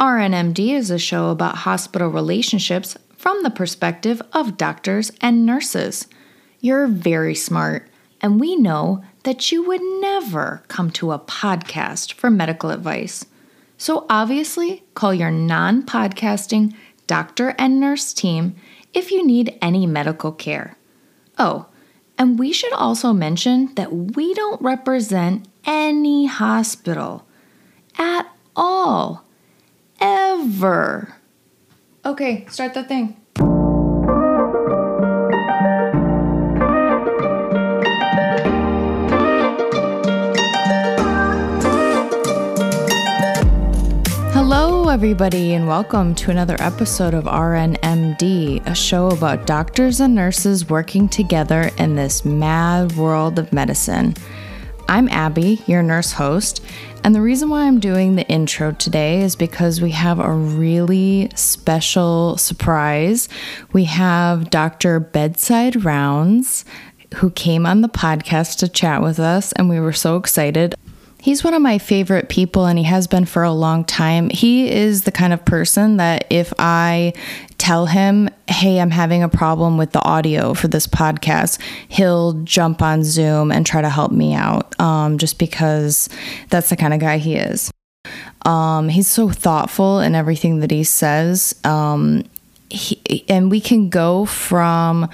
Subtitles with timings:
[0.00, 6.08] RNMD is a show about hospital relationships from the perspective of doctors and nurses.
[6.58, 7.86] You're very smart,
[8.22, 13.26] and we know that you would never come to a podcast for medical advice.
[13.76, 16.74] So obviously, call your non podcasting
[17.06, 18.56] doctor and nurse team
[18.94, 20.78] if you need any medical care.
[21.38, 21.66] Oh,
[22.16, 27.26] and we should also mention that we don't represent any hospital
[27.98, 28.26] at
[28.56, 29.26] all.
[30.00, 31.14] Ever.
[32.06, 33.16] Okay, start the thing.
[44.32, 50.70] Hello, everybody, and welcome to another episode of RNMD, a show about doctors and nurses
[50.70, 54.14] working together in this mad world of medicine.
[54.88, 56.64] I'm Abby, your nurse host,
[57.02, 61.30] and the reason why I'm doing the intro today is because we have a really
[61.34, 63.28] special surprise.
[63.72, 65.00] We have Dr.
[65.00, 66.64] Bedside Rounds
[67.16, 70.74] who came on the podcast to chat with us, and we were so excited.
[71.20, 74.30] He's one of my favorite people and he has been for a long time.
[74.30, 77.12] He is the kind of person that if I
[77.60, 82.80] tell him, hey, I'm having a problem with the audio for this podcast, he'll jump
[82.80, 86.08] on Zoom and try to help me out um, just because
[86.48, 87.70] that's the kind of guy he is.
[88.46, 91.54] Um, he's so thoughtful in everything that he says.
[91.62, 92.24] Um,
[92.70, 95.10] he, and we can go from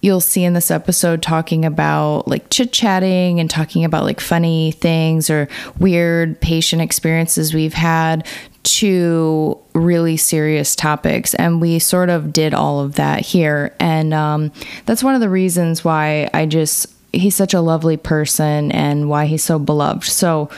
[0.00, 4.72] you'll see in this episode talking about like chit chatting and talking about like funny
[4.72, 5.48] things or
[5.78, 8.26] weird patient experiences we've had
[8.62, 11.34] to really serious topics.
[11.34, 13.74] And we sort of did all of that here.
[13.78, 14.52] And um,
[14.86, 19.26] that's one of the reasons why I just, he's such a lovely person and why
[19.26, 20.04] he's so beloved.
[20.04, 20.50] So,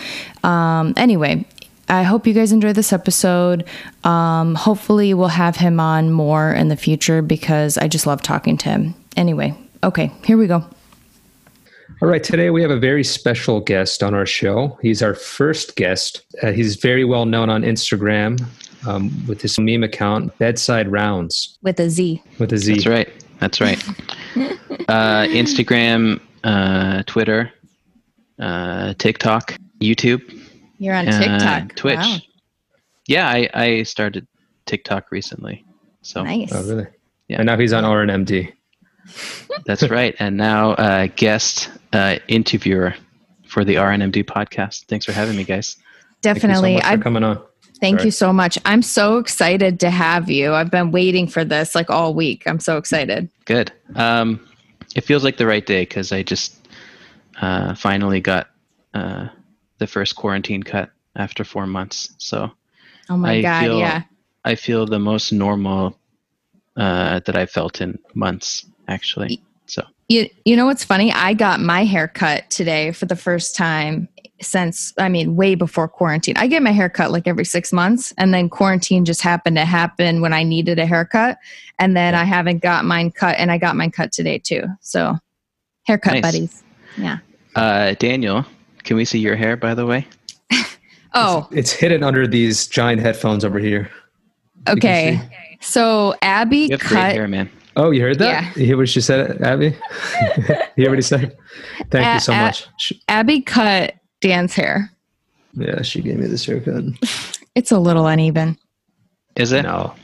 [0.42, 1.44] um, anyway,
[1.88, 3.64] I hope you guys enjoy this episode.
[4.04, 8.56] Um, hopefully, we'll have him on more in the future because I just love talking
[8.58, 8.94] to him.
[9.16, 10.64] Anyway, okay, here we go.
[12.00, 14.78] All right, today we have a very special guest on our show.
[14.82, 16.22] He's our first guest.
[16.42, 18.44] Uh, he's very well known on Instagram
[18.86, 21.58] um, with his meme account, Bedside Rounds.
[21.62, 22.22] With a Z.
[22.38, 22.72] With a Z.
[22.74, 23.08] That's right.
[23.38, 23.88] That's right.
[24.88, 27.52] uh, Instagram, uh, Twitter,
[28.40, 30.40] uh, TikTok, YouTube.
[30.78, 31.76] You're on TikTok.
[31.76, 31.96] Twitch.
[31.96, 32.18] Wow.
[33.06, 34.26] Yeah, I, I started
[34.66, 35.64] TikTok recently.
[36.02, 36.52] So Nice.
[36.52, 36.86] Oh, really?
[37.28, 37.38] Yeah.
[37.38, 38.52] And now he's on RNMD.
[39.66, 40.14] That's right.
[40.18, 42.94] And now uh, guest uh, interviewer
[43.46, 44.84] for the RNMD podcast.
[44.86, 45.76] Thanks for having me, guys.
[46.22, 46.74] Definitely.
[46.74, 47.42] Thank so I coming on.
[47.80, 48.06] thank Sorry.
[48.06, 48.58] you so much.
[48.64, 50.54] I'm so excited to have you.
[50.54, 52.44] I've been waiting for this like all week.
[52.46, 53.28] I'm so excited.
[53.44, 53.72] Good.
[53.96, 54.40] Um,
[54.94, 56.56] it feels like the right day because I just
[57.40, 58.48] uh, finally got
[58.94, 59.28] uh,
[59.78, 62.14] the first quarantine cut after four months.
[62.18, 62.50] So
[63.10, 64.02] Oh my I god, feel- yeah.
[64.44, 65.98] I feel the most normal
[66.76, 69.42] uh, that I've felt in months, actually.
[69.66, 71.12] So You you know what's funny?
[71.12, 74.08] I got my hair cut today for the first time
[74.40, 76.34] since I mean way before quarantine.
[76.36, 79.64] I get my hair cut like every 6 months and then quarantine just happened to
[79.64, 81.38] happen when I needed a haircut
[81.78, 84.64] and then I haven't got mine cut and I got mine cut today too.
[84.80, 85.16] So
[85.84, 86.22] haircut Nice.
[86.22, 86.62] buddies.
[86.98, 87.18] Yeah.
[87.54, 88.44] uh, Daniel,
[88.84, 90.06] can we see your hair, by the way?
[91.14, 93.90] Oh, It's hidden under these giant headphones over here.
[94.66, 95.20] okay.
[95.60, 97.50] So Abby You have great cut hair, man.
[97.76, 98.26] Oh, you heard that?
[98.44, 98.52] Yeah.
[98.60, 99.66] You hear what she said, Abby?
[100.48, 101.36] you hear what he said?
[101.90, 102.68] Thank A- you so a- much.
[103.08, 104.90] Abby cut Dan's hair.
[105.54, 106.84] Yeah, she gave me this haircut.
[107.54, 108.58] It's a little uneven.
[109.36, 109.62] Is it?
[109.62, 109.94] No.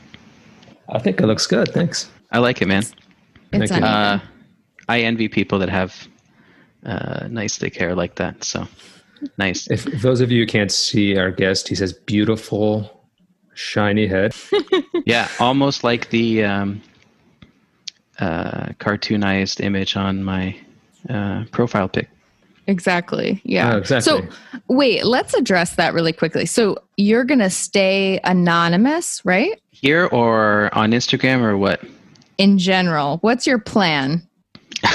[0.89, 1.69] I think it looks good.
[1.69, 2.09] Thanks.
[2.31, 2.83] I like it, man.
[3.51, 3.77] Thank It's you.
[3.77, 3.93] uneven.
[3.95, 4.19] Uh,
[4.87, 6.07] I envy people that have
[6.85, 8.43] uh, nice thick hair like that.
[8.43, 8.67] So
[9.37, 9.69] nice.
[9.69, 13.05] If, if those of you who can't see our guest, he says beautiful,
[13.53, 14.33] shiny head.
[15.05, 16.83] Yeah, almost like the um,
[18.19, 20.57] uh, cartoonized image on my
[21.09, 22.09] uh, profile pic.
[22.67, 23.41] Exactly.
[23.43, 23.73] Yeah.
[23.73, 24.21] Oh, exactly.
[24.21, 24.27] So
[24.67, 26.45] wait, let's address that really quickly.
[26.45, 29.59] So you're gonna stay anonymous, right?
[29.71, 31.81] Here or on Instagram or what?
[32.37, 34.27] In general, what's your plan?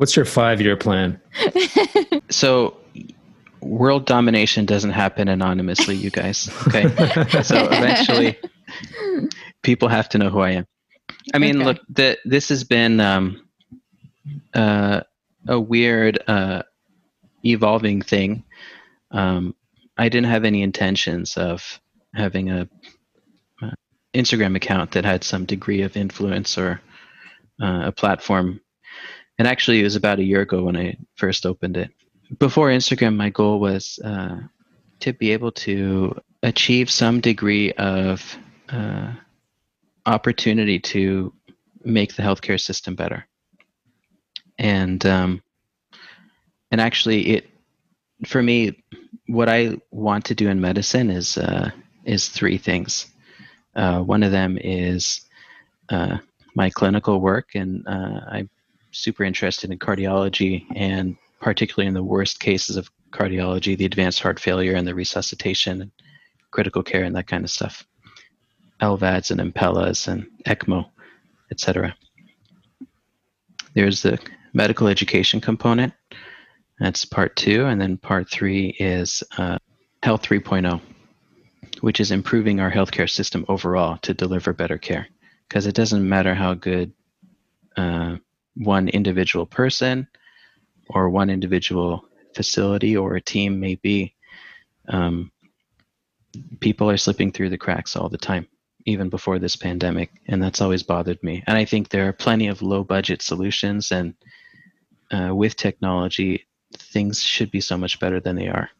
[0.00, 1.20] What's your five year plan?
[2.30, 2.74] So,
[3.60, 6.48] world domination doesn't happen anonymously, you guys.
[6.68, 6.84] Okay.
[7.42, 8.38] so eventually,
[9.62, 10.66] people have to know who I am.
[11.34, 11.64] I mean, Okay.
[11.64, 13.48] look, the, this has been um,
[14.54, 15.00] uh,
[15.48, 16.62] a weird, uh,
[17.44, 18.44] evolving thing.
[19.10, 19.54] Um,
[19.96, 21.80] I didn't have any intentions of
[22.14, 22.68] having a
[23.62, 23.70] uh,
[24.14, 26.80] Instagram account that had some degree of influence or
[27.62, 28.60] uh, a platform.
[29.38, 31.90] And actually, it was about a year ago when I first opened it.
[32.38, 34.36] Before Instagram, my goal was uh,
[35.00, 38.36] to be able to achieve some degree of
[38.68, 39.12] uh,
[40.10, 41.32] opportunity to
[41.84, 43.26] make the healthcare system better.
[44.58, 45.42] And um,
[46.70, 47.50] and actually, it
[48.26, 48.82] for me,
[49.26, 51.70] what I want to do in medicine is uh,
[52.04, 53.06] is three things.
[53.74, 55.22] Uh, one of them is
[55.88, 56.18] uh,
[56.54, 58.50] my clinical work, and uh, I'm
[58.90, 64.38] super interested in cardiology, and particularly in the worst cases of cardiology, the advanced heart
[64.40, 65.90] failure, and the resuscitation,
[66.50, 67.86] critical care, and that kind of stuff.
[68.80, 70.88] LVADs and Impellas and ECMO,
[71.50, 71.94] etc.
[73.74, 74.18] There's the
[74.52, 75.92] medical education component.
[76.78, 79.58] That's part two, and then part three is uh,
[80.02, 80.80] Health 3.0
[81.80, 85.06] which is improving our healthcare system overall to deliver better care.
[85.48, 86.92] Because it doesn't matter how good
[87.76, 88.16] uh,
[88.54, 90.06] one individual person
[90.88, 92.04] or one individual
[92.34, 94.14] facility or a team may be,
[94.88, 95.30] um,
[96.60, 98.46] people are slipping through the cracks all the time,
[98.86, 100.10] even before this pandemic.
[100.26, 101.42] And that's always bothered me.
[101.46, 104.14] And I think there are plenty of low budget solutions, and
[105.10, 106.46] uh, with technology,
[106.76, 108.70] things should be so much better than they are.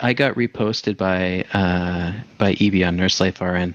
[0.00, 3.74] I got reposted by uh, by Evie on Nurse Life RN.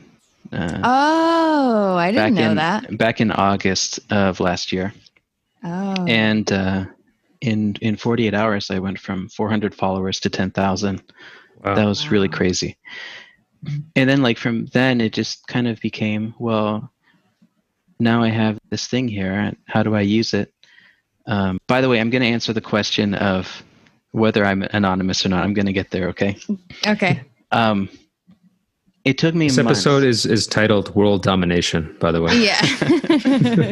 [0.52, 2.98] Uh, oh, I didn't know in, that.
[2.98, 4.94] Back in August of last year.
[5.64, 6.06] Oh.
[6.08, 6.86] And uh,
[7.42, 11.02] in in 48 hours, I went from 400 followers to 10,000.
[11.64, 11.76] Wow.
[11.76, 12.12] That was wow.
[12.12, 12.78] really crazy.
[13.96, 16.92] And then, like from then, it just kind of became well.
[18.00, 19.54] Now I have this thing here.
[19.68, 20.52] How do I use it?
[21.28, 23.64] Um, by the way, I'm going to answer the question of
[24.12, 25.44] whether I'm anonymous or not.
[25.44, 26.10] I'm going to get there.
[26.10, 26.38] Okay.
[26.88, 27.22] Okay.
[27.52, 27.90] Um,
[29.04, 29.48] it took me.
[29.48, 29.80] This months.
[29.80, 32.36] episode is is titled "World Domination." By the way.
[32.38, 32.66] Yeah.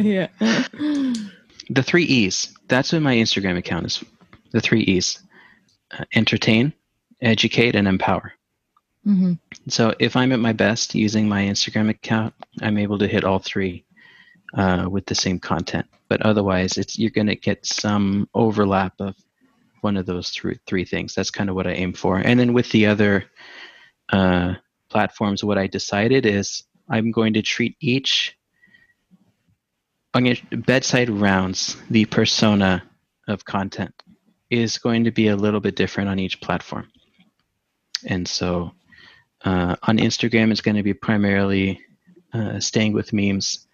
[0.00, 0.28] yeah.
[1.70, 2.52] The three E's.
[2.68, 4.04] That's what my Instagram account is.
[4.52, 5.20] The three E's:
[5.92, 6.72] uh, entertain,
[7.20, 8.32] educate, and empower.
[9.06, 9.32] Mm-hmm.
[9.68, 13.38] So if I'm at my best using my Instagram account, I'm able to hit all
[13.38, 13.84] three
[14.54, 15.86] uh, with the same content.
[16.08, 19.16] But otherwise, it's you're going to get some overlap of
[19.80, 21.14] one of those three three things.
[21.14, 22.18] That's kind of what I aim for.
[22.18, 23.24] And then with the other
[24.10, 24.54] uh,
[24.90, 28.36] platforms, what I decided is I'm going to treat each
[30.14, 32.82] on your bedside rounds, the persona
[33.28, 33.94] of content
[34.50, 36.90] is going to be a little bit different on each platform.
[38.06, 38.72] And so
[39.44, 41.80] uh, on Instagram, it's going to be primarily
[42.32, 43.66] uh, staying with memes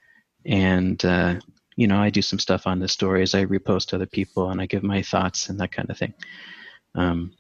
[0.44, 1.34] and uh,
[1.76, 3.34] you know, I do some stuff on the stories.
[3.34, 6.14] I repost other people and I give my thoughts and that kind of thing.
[6.94, 7.32] Um,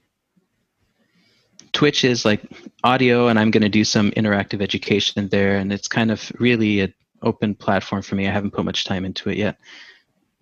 [1.72, 2.42] Twitch is like
[2.84, 6.80] audio, and I'm going to do some interactive education there, and it's kind of really
[6.80, 8.26] an open platform for me.
[8.26, 9.58] I haven't put much time into it yet.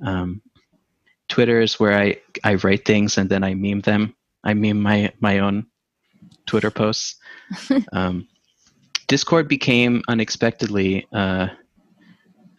[0.04, 0.42] Um,
[1.28, 4.14] Twitter is where I, I write things and then I meme them.
[4.44, 5.66] I meme my my own
[6.46, 7.16] Twitter posts.
[7.92, 8.26] um,
[9.06, 11.48] Discord became unexpectedly uh,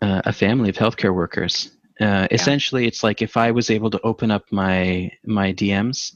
[0.02, 1.72] uh, a family of healthcare workers.
[2.00, 2.28] Uh, yeah.
[2.32, 6.16] Essentially, it's like if I was able to open up my my DMs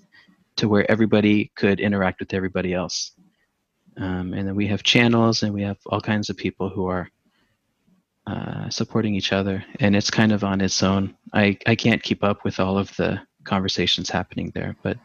[0.58, 3.14] to where everybody could interact with everybody else,
[3.98, 7.10] um, and then we have channels and we have all kinds of people who are
[8.28, 11.16] uh, supporting each other, and it's kind of on its own.
[11.34, 14.98] I I can't keep up with all of the conversations happening there, but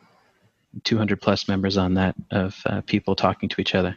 [0.82, 3.96] 200 plus members on that of uh, people talking to each other.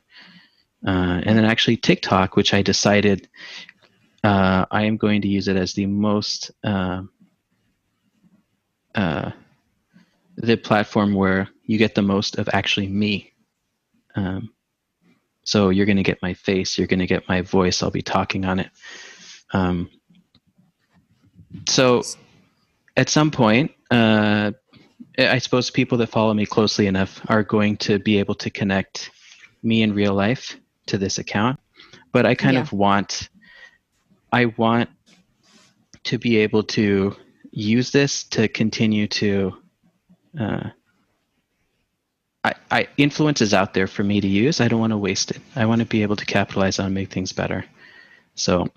[0.85, 3.27] Uh, and then actually TikTok, which I decided
[4.23, 7.01] uh, I am going to use it as the most uh,
[8.95, 9.31] uh,
[10.37, 13.33] the platform where you get the most of actually me.
[14.15, 14.51] Um,
[15.43, 17.81] so you're going to get my face, you're going to get my voice.
[17.81, 18.69] I'll be talking on it.
[19.53, 19.89] Um,
[21.67, 22.03] so
[22.95, 24.51] at some point, uh,
[25.17, 29.09] I suppose people that follow me closely enough are going to be able to connect
[29.63, 30.57] me in real life
[30.87, 31.59] to this account.
[32.11, 32.61] But I kind yeah.
[32.61, 33.29] of want
[34.31, 34.89] I want
[36.05, 37.15] to be able to
[37.51, 39.57] use this to continue to
[40.39, 40.69] uh,
[42.43, 44.61] I, I influence is out there for me to use.
[44.61, 45.41] I don't want to waste it.
[45.55, 47.65] I want to be able to capitalize on make things better.
[48.37, 48.67] So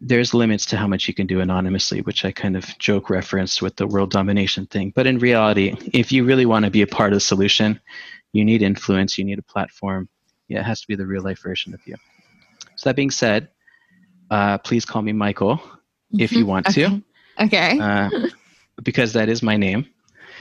[0.00, 3.60] there's limits to how much you can do anonymously, which I kind of joke referenced
[3.60, 4.90] with the world domination thing.
[4.94, 7.78] But in reality, if you really want to be a part of the solution,
[8.32, 10.08] you need influence, you need a platform.
[10.48, 11.94] Yeah, it has to be the real life version of you.
[12.76, 13.48] So that being said,
[14.30, 15.60] uh, please call me Michael
[16.18, 16.48] if you mm-hmm.
[16.48, 16.86] want okay.
[16.86, 17.02] to.
[17.38, 17.78] Okay.
[17.78, 18.10] Uh,
[18.82, 19.86] because that is my name.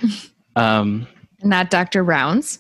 [0.57, 1.07] Um,
[1.41, 2.03] Not Dr.
[2.03, 2.59] Rounds.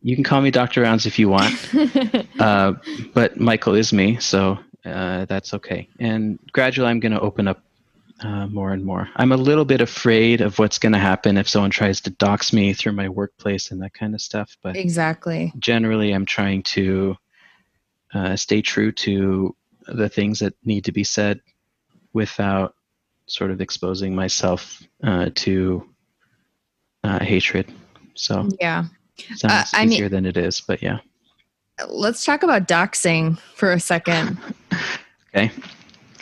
[0.00, 0.80] You can call me Dr.
[0.80, 1.54] Rounds if you want,
[2.40, 2.72] uh,
[3.12, 5.88] but Michael is me, so uh, that's okay.
[5.98, 7.62] And gradually, I'm going to open up
[8.20, 9.08] uh, more and more.
[9.16, 12.52] I'm a little bit afraid of what's going to happen if someone tries to dox
[12.52, 14.56] me through my workplace and that kind of stuff.
[14.62, 17.16] But exactly, generally, I'm trying to
[18.12, 19.54] uh, stay true to
[19.86, 21.40] the things that need to be said
[22.12, 22.74] without
[23.26, 25.88] sort of exposing myself uh, to
[27.04, 27.72] uh, hatred.
[28.14, 28.86] So yeah,
[29.36, 30.98] sounds easier mean, than it is, but yeah.
[31.86, 34.38] Let's talk about doxing for a second.
[35.34, 35.52] okay.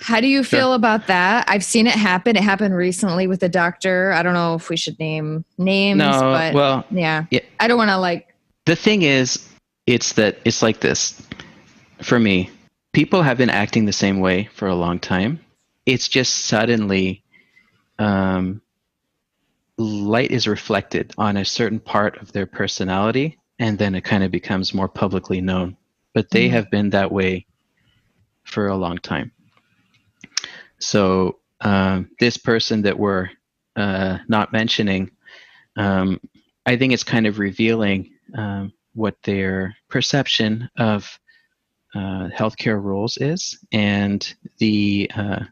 [0.07, 0.75] How do you feel sure.
[0.75, 1.47] about that?
[1.49, 2.37] I've seen it happen.
[2.37, 4.13] It happened recently with a doctor.
[4.13, 7.25] I don't know if we should name names, no, but well, yeah.
[7.31, 7.41] yeah.
[7.59, 8.33] I don't want to like.
[8.67, 9.49] The thing is,
[9.87, 11.21] it's that it's like this.
[12.03, 12.51] For me,
[12.93, 15.41] people have been acting the same way for a long time.
[15.87, 17.25] It's just suddenly
[17.99, 18.61] um,
[19.79, 24.31] light is reflected on a certain part of their personality and then it kind of
[24.31, 25.77] becomes more publicly known
[26.15, 26.55] but they mm-hmm.
[26.55, 27.47] have been that way
[28.45, 29.31] for a long time
[30.79, 33.29] so um, this person that we're
[33.77, 35.11] uh, not mentioning
[35.77, 36.21] um,
[36.65, 41.19] i think it's kind of revealing um, what their perception of
[41.95, 45.45] uh, healthcare rules is and the uh,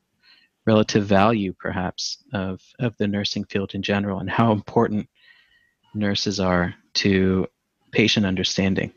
[0.66, 5.08] relative value perhaps of, of the nursing field in general and how important
[5.94, 7.46] nurses are to
[7.94, 8.92] patient understanding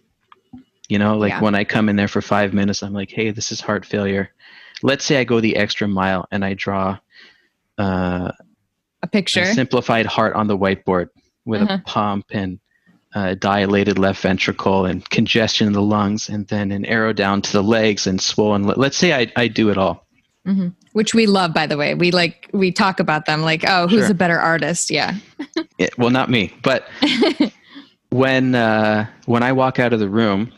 [0.90, 1.42] you know like yeah.
[1.42, 4.30] when i come in there for five minutes i'm like hey this is heart failure
[4.82, 6.98] let's say i go the extra mile and i draw
[7.78, 8.32] uh,
[9.04, 11.10] a picture a simplified heart on the whiteboard
[11.46, 11.76] with uh-huh.
[11.76, 12.60] a pump and
[13.16, 17.52] uh, dilated left ventricle and congestion in the lungs and then an arrow down to
[17.52, 20.08] the legs and swollen let's say i, I do it all
[20.48, 20.70] Mm-hmm.
[20.94, 21.94] Which we love, by the way.
[21.94, 24.12] We like we talk about them like, oh, who's sure.
[24.12, 24.90] a better artist?
[24.90, 25.16] Yeah.
[25.78, 25.90] yeah.
[25.98, 26.88] Well, not me, but
[28.18, 30.52] when uh, when I walk out of the room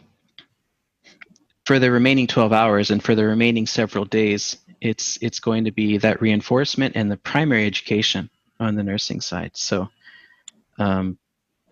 [1.66, 5.72] for the remaining twelve hours and for the remaining several days, it's it's going to
[5.72, 8.30] be that reinforcement and the primary education
[8.62, 9.52] on the nursing side.
[9.56, 9.90] So,
[10.78, 11.18] um,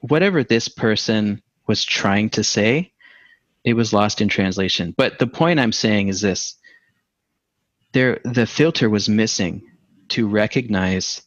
[0.01, 2.91] whatever this person was trying to say,
[3.63, 4.94] it was lost in translation.
[4.96, 6.56] But the point I'm saying is this
[7.94, 9.62] there the filter was missing
[10.10, 11.22] to recognize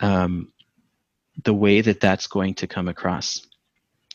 [0.00, 0.52] um,
[1.42, 3.46] the way that that's going to come across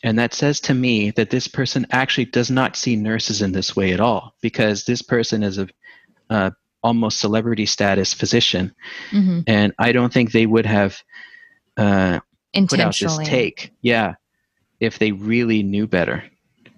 [0.04, 3.74] and that says to me that this person actually does not see nurses in this
[3.74, 5.68] way at all because this person is a
[6.30, 6.50] uh,
[6.82, 8.72] almost celebrity status physician
[9.10, 9.40] mm-hmm.
[9.46, 11.02] and i don't think they would have
[11.76, 12.20] uh,
[12.68, 14.14] put out this take yeah
[14.78, 16.22] if they really knew better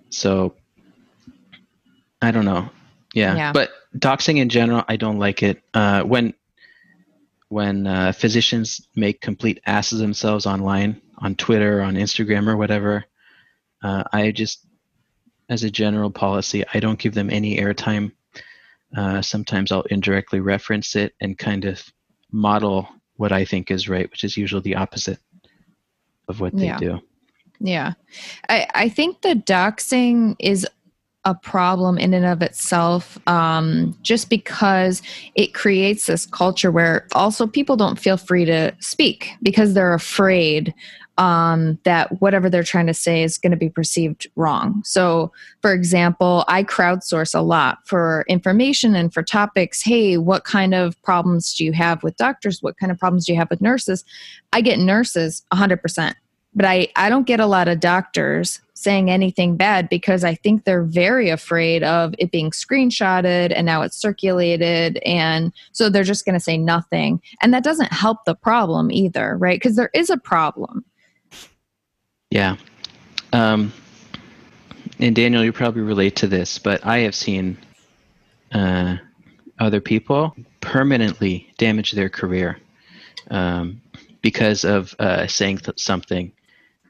[0.08, 0.54] so
[2.22, 2.70] i don't know
[3.14, 3.34] yeah.
[3.36, 3.52] yeah.
[3.52, 5.62] But doxing in general, I don't like it.
[5.74, 6.34] Uh, when
[7.48, 13.04] when uh, physicians make complete asses themselves online on Twitter, on Instagram, or whatever,
[13.82, 14.66] uh, I just,
[15.48, 18.12] as a general policy, I don't give them any airtime.
[18.96, 21.82] Uh, sometimes I'll indirectly reference it and kind of
[22.32, 25.18] model what I think is right, which is usually the opposite
[26.28, 26.78] of what they yeah.
[26.78, 27.00] do.
[27.60, 27.92] Yeah.
[28.48, 30.66] I, I think the doxing is
[31.26, 35.02] a problem in and of itself um, just because
[35.34, 40.72] it creates this culture where also people don't feel free to speak because they're afraid
[41.20, 44.80] um, that whatever they're trying to say is going to be perceived wrong.
[44.86, 49.82] So, for example, I crowdsource a lot for information and for topics.
[49.82, 52.62] Hey, what kind of problems do you have with doctors?
[52.62, 54.02] What kind of problems do you have with nurses?
[54.54, 56.14] I get nurses 100%,
[56.54, 60.64] but I, I don't get a lot of doctors saying anything bad because I think
[60.64, 64.96] they're very afraid of it being screenshotted and now it's circulated.
[65.04, 67.20] And so they're just going to say nothing.
[67.42, 69.60] And that doesn't help the problem either, right?
[69.60, 70.82] Because there is a problem.
[72.30, 72.56] Yeah.
[73.32, 73.72] Um,
[74.98, 77.58] and Daniel, you probably relate to this, but I have seen
[78.52, 78.96] uh,
[79.58, 82.58] other people permanently damage their career
[83.30, 83.80] um,
[84.22, 86.32] because of uh, saying th- something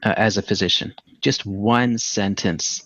[0.03, 2.83] uh, as a physician just one sentence,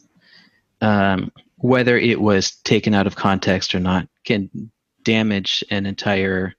[0.81, 4.71] um, whether it was taken out of context or not, can
[5.03, 6.53] damage an entire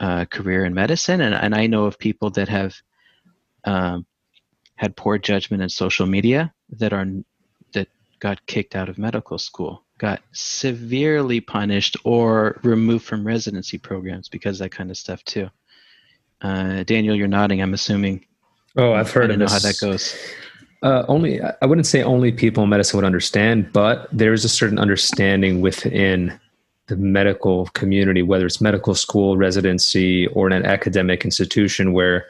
[0.00, 1.20] uh, career in medicine.
[1.20, 2.74] And, and I know of people that have
[3.64, 4.04] um,
[4.76, 7.06] had poor judgment in social media that are
[7.72, 7.88] that
[8.20, 14.58] got kicked out of medical school, got severely punished or removed from residency programs because
[14.58, 15.48] that kind of stuff too.
[16.40, 17.62] Uh, Daniel, you're nodding.
[17.62, 18.24] I'm assuming.
[18.76, 19.52] Oh, I've heard of this.
[19.52, 20.16] how that goes.
[20.82, 24.48] Uh, only I wouldn't say only people in medicine would understand, but there is a
[24.48, 26.38] certain understanding within
[26.88, 32.26] the medical community, whether it's medical school, residency, or in an academic institution where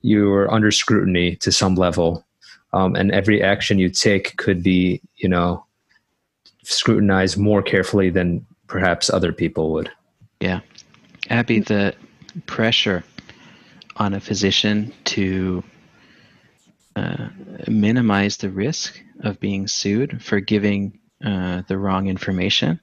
[0.00, 2.24] you are under scrutiny to some level,
[2.72, 5.64] um, and every action you take could be, you know,
[6.62, 9.90] scrutinized more carefully than perhaps other people would.
[10.40, 10.60] Yeah,
[11.30, 11.94] Abby, the
[12.46, 13.04] pressure
[13.96, 15.64] on a physician to
[16.94, 17.28] uh,
[17.66, 22.78] minimize the risk of being sued for giving uh, the wrong information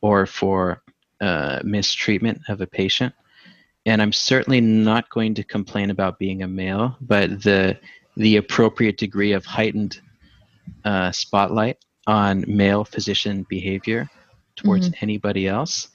[0.00, 0.82] or for
[1.20, 3.14] uh, mistreatment of a patient.
[3.86, 7.78] And I'm certainly not going to complain about being a male, but the
[8.16, 10.00] the appropriate degree of heightened
[10.84, 14.08] uh, spotlight on male physician behavior
[14.56, 14.94] towards Mhm.
[15.02, 15.88] anybody else.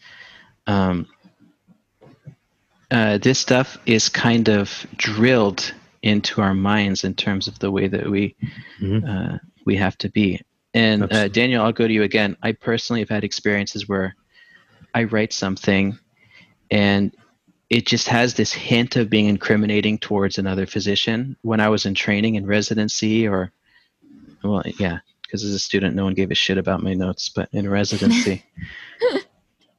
[0.68, 1.08] Um,
[2.92, 7.88] uh, this stuff is kind of drilled into our minds in terms of the way
[7.88, 8.36] that we
[8.82, 9.04] Mhm.
[9.08, 10.42] uh, we have to be.
[10.74, 12.36] And uh, Daniel, I'll go to you again.
[12.44, 14.16] I personally have had experiences where
[14.94, 15.98] I write something,
[16.72, 17.12] and
[17.70, 21.36] it just has this hint of being incriminating towards another physician.
[21.42, 23.52] When I was in training in residency, or
[24.44, 27.50] well, yeah, because as a student, no one gave a shit about my notes, but
[27.54, 28.44] in residency.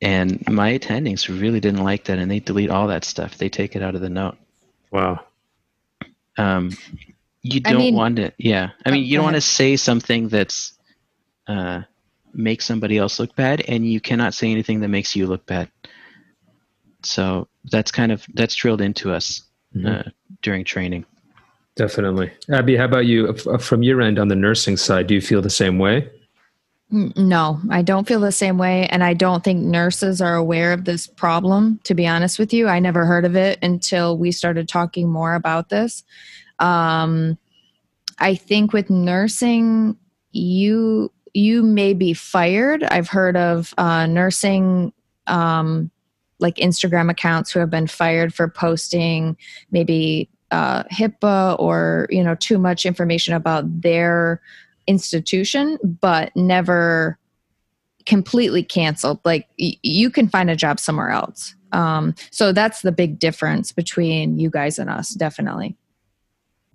[0.02, 3.36] And my attendings really didn't like that, and they delete all that stuff.
[3.36, 4.38] They take it out of the note.
[4.90, 5.26] Wow.
[6.38, 6.70] Um,
[7.42, 8.70] you don't mean- want to, yeah.
[8.86, 10.72] I Oh, mean, you don't want to say something that's
[11.46, 11.82] uh,
[12.32, 15.70] makes somebody else look bad, and you cannot say anything that makes you look bad.
[17.06, 19.42] So that's kind of that's drilled into us
[19.76, 20.06] Mhm.
[20.06, 20.10] uh,
[20.42, 21.04] during training.
[21.76, 22.30] Definitely.
[22.50, 23.32] Abby, how about you?
[23.34, 26.10] From your end on the nursing side, do you feel the same way?
[26.90, 28.86] No, I don't feel the same way.
[28.88, 32.66] And I don't think nurses are aware of this problem, to be honest with you.
[32.66, 36.02] I never heard of it until we started talking more about this.
[36.58, 37.38] Um,
[38.18, 39.96] I think with nursing,
[40.32, 42.82] you you may be fired.
[42.82, 44.92] I've heard of uh, nursing
[45.28, 45.92] um,
[46.40, 49.36] like Instagram accounts who have been fired for posting
[49.70, 54.40] maybe uh, HIPAA or you know too much information about their
[54.86, 57.18] institution, but never
[58.06, 59.20] completely canceled.
[59.24, 61.54] Like y- you can find a job somewhere else.
[61.72, 65.76] Um, so that's the big difference between you guys and us, definitely.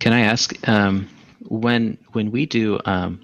[0.00, 1.08] Can I ask um,
[1.48, 3.20] when when we do um,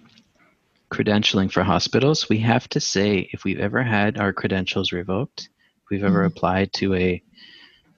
[0.90, 5.48] credentialing for hospitals, we have to say if we've ever had our credentials revoked,
[5.92, 6.32] we've ever Mhm.
[6.32, 7.22] applied to a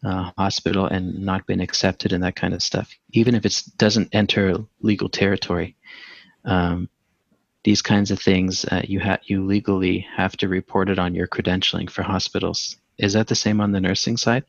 [0.05, 4.09] uh, hospital and not been accepted and that kind of stuff, even if it doesn't
[4.13, 5.77] enter legal territory.
[6.45, 6.89] Um,
[7.63, 11.27] these kinds of things uh, you have you legally have to report it on your
[11.27, 12.77] credentialing for hospitals.
[12.99, 14.45] Is that the same on the nursing side?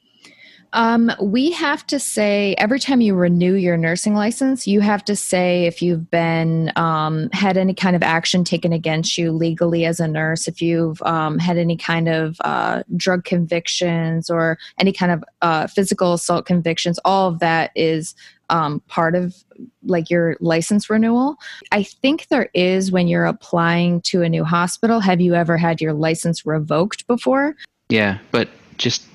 [0.74, 5.16] Um, we have to say every time you renew your nursing license, you have to
[5.16, 10.00] say if you've been um, had any kind of action taken against you legally as
[10.00, 15.12] a nurse, if you've um, had any kind of uh, drug convictions or any kind
[15.12, 17.00] of uh, physical assault convictions.
[17.06, 18.16] All of that is
[18.50, 19.36] um, part of
[19.84, 21.38] like your license renewal.
[21.72, 25.00] I think there is when you're applying to a new hospital.
[25.00, 27.56] Have you ever had your license revoked before?
[27.90, 29.08] Yeah, but just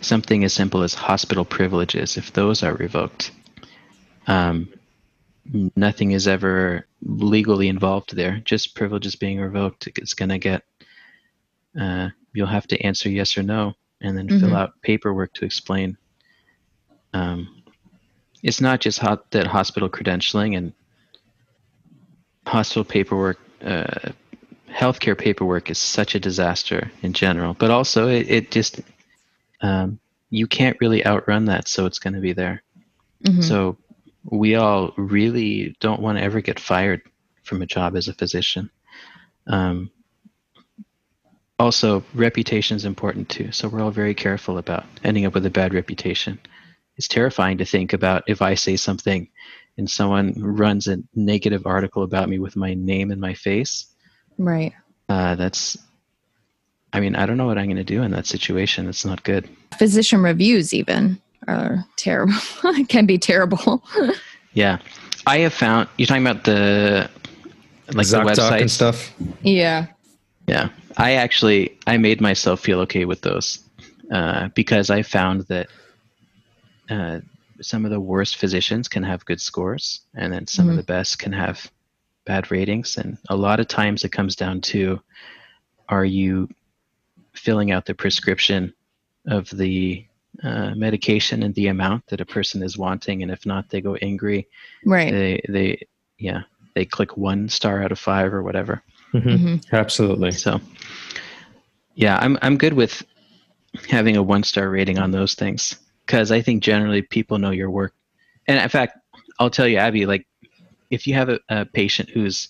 [0.00, 3.30] something as simple as hospital privileges, if those are revoked,
[4.26, 4.68] um,
[5.76, 8.40] nothing is ever legally involved there.
[8.44, 10.62] Just privileges being revoked, it's going to get,
[11.80, 14.56] uh, you'll have to answer yes or no and then fill Mhm.
[14.56, 15.96] out paperwork to explain.
[17.12, 17.62] Um,
[18.42, 20.72] it's not just hot, that hospital credentialing and
[22.46, 24.10] hospital paperwork, uh,
[24.68, 28.80] healthcare paperwork is such a disaster in general, but also it, it just
[29.60, 29.98] um,
[30.30, 32.62] you can't really outrun that, so it's going to be there.
[33.24, 33.42] Mhm.
[33.42, 33.76] So
[34.24, 37.02] we all really don't want to ever get fired
[37.44, 38.70] from a job as a physician.
[39.46, 39.90] Um,
[41.58, 45.50] also, reputation is important too, so we're all very careful about ending up with a
[45.50, 46.38] bad reputation.
[46.96, 49.28] It's terrifying to think about if I say something
[49.78, 53.86] and someone runs a negative article about me with my name and my face
[54.38, 54.72] Right.
[55.08, 55.78] uh, that's
[56.96, 58.88] i mean i don't know what i'm going to do in that situation.
[58.88, 59.48] It's not good.
[59.78, 62.34] Physician reviews even are terrible.
[62.88, 63.82] Can be terrible.
[64.54, 64.78] Yeah.
[65.26, 67.10] I have found you're talking about the
[67.92, 69.12] like the ZocDoc and website stuff.
[69.42, 69.86] yeah.
[70.46, 70.70] Yeah.
[70.96, 73.58] I actually i made myself feel okay with those
[74.10, 75.66] uh, because i found that
[76.88, 77.20] uh,
[77.60, 80.70] some of the worst physicians can have good scores and then some Mhm.
[80.70, 81.70] of the best can have
[82.24, 84.98] bad ratings and a lot of times it comes down to
[85.88, 86.48] are you
[87.36, 88.72] filling out the prescription
[89.26, 90.04] of the
[90.42, 93.94] uh, medication and the amount that a person is wanting and if not they go
[93.96, 94.46] angry.
[94.84, 95.10] Right.
[95.10, 95.86] They they
[96.18, 96.42] yeah
[96.74, 98.82] they click one star out of five or whatever.
[99.14, 99.38] Mhm.
[99.38, 100.32] hmm Absolutely.
[100.32, 100.60] so
[101.94, 103.02] yeah i'm i'm good with
[103.88, 107.70] having a one star rating on those things because i think generally people know your
[107.70, 107.94] work.
[108.48, 108.98] And in fact
[109.38, 110.26] i'll tell you abby like
[110.90, 112.48] if you have a, a patient who's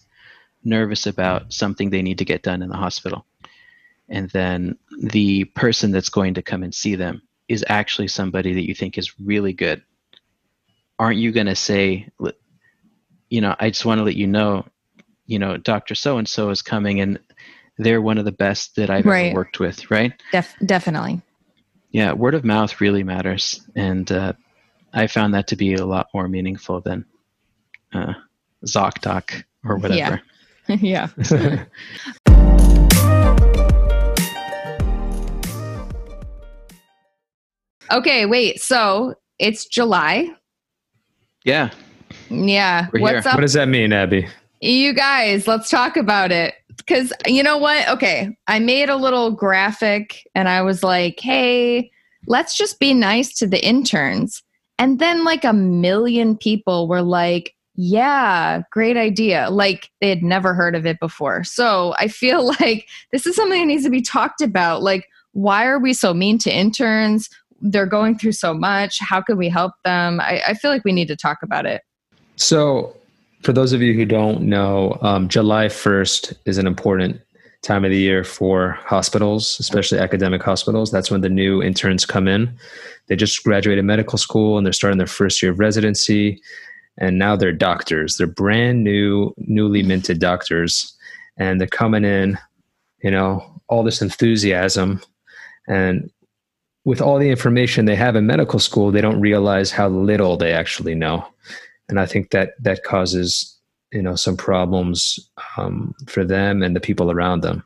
[0.65, 3.25] nervous about something they need to get done in the hospital
[4.09, 8.67] and then the person that's going to come and see them is actually somebody that
[8.67, 9.83] you think is really good
[10.99, 12.09] aren't you going to say
[13.29, 14.65] you know i just want to let you know
[15.27, 17.19] you know dr so and so is coming and
[17.79, 19.27] they're one of the best that I've Right.
[19.27, 20.13] ever worked with, right?
[20.33, 21.21] Def- definitely.
[21.91, 24.33] Yeah, word of mouth really matters, and uh,
[24.93, 27.05] I found that to be a lot more meaningful than
[27.93, 28.15] uh,
[28.65, 30.21] ZocDoc or whatever.
[30.69, 31.65] yeah yeah.
[37.91, 38.61] Okay, wait.
[38.61, 40.29] So it's July.
[41.45, 41.71] Yeah,
[42.29, 42.89] Yeah.
[42.93, 43.29] We're What's here.
[43.31, 44.27] up, what does that mean, Abby?
[44.61, 45.47] you guys?
[45.47, 46.55] Let's talk about it.
[46.77, 47.89] Because you know what?
[47.89, 51.91] Okay, I made a little graphic and I was like, hey,
[52.27, 54.43] let's just be nice to the interns.
[54.79, 59.49] And then, like, a million people were like, yeah, great idea.
[59.51, 61.45] Like, they had never heard of it before.
[61.45, 64.83] So I feel like this is something that needs to be talked about.
[64.83, 67.31] Like, why are we so mean to interns?
[67.61, 68.99] They're going through so much.
[69.01, 70.21] How can we help them?
[70.21, 71.83] I, I feel like we need to talk about it.
[72.37, 72.95] So,
[73.43, 77.21] for those of you who don't know, um, July 1st is an important
[77.63, 80.91] time of the year for hospitals, especially academic hospitals.
[80.91, 82.57] That's when the new interns come in.
[83.09, 86.41] They just graduated medical school and they're starting their first year of residency.
[86.99, 88.17] And now they're doctors.
[88.17, 90.95] They're brand new, newly minted doctors.
[91.37, 92.39] And they're coming in,
[93.03, 95.03] you know, all this enthusiasm.
[95.69, 96.11] And
[96.87, 100.53] with all the information they have in medical school, they don't realize how little they
[100.53, 101.27] actually know
[101.89, 103.57] and I think that that causes
[103.93, 105.19] you know some problems
[105.57, 107.65] um, for them and the people around them.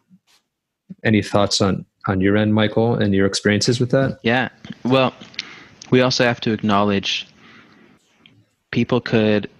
[1.04, 4.18] Any thoughts on on your end, Michael, and your experiences with that?
[4.22, 4.48] yeah.
[4.84, 5.14] Well,
[5.90, 7.26] we also have to acknowledge
[8.70, 9.50] people could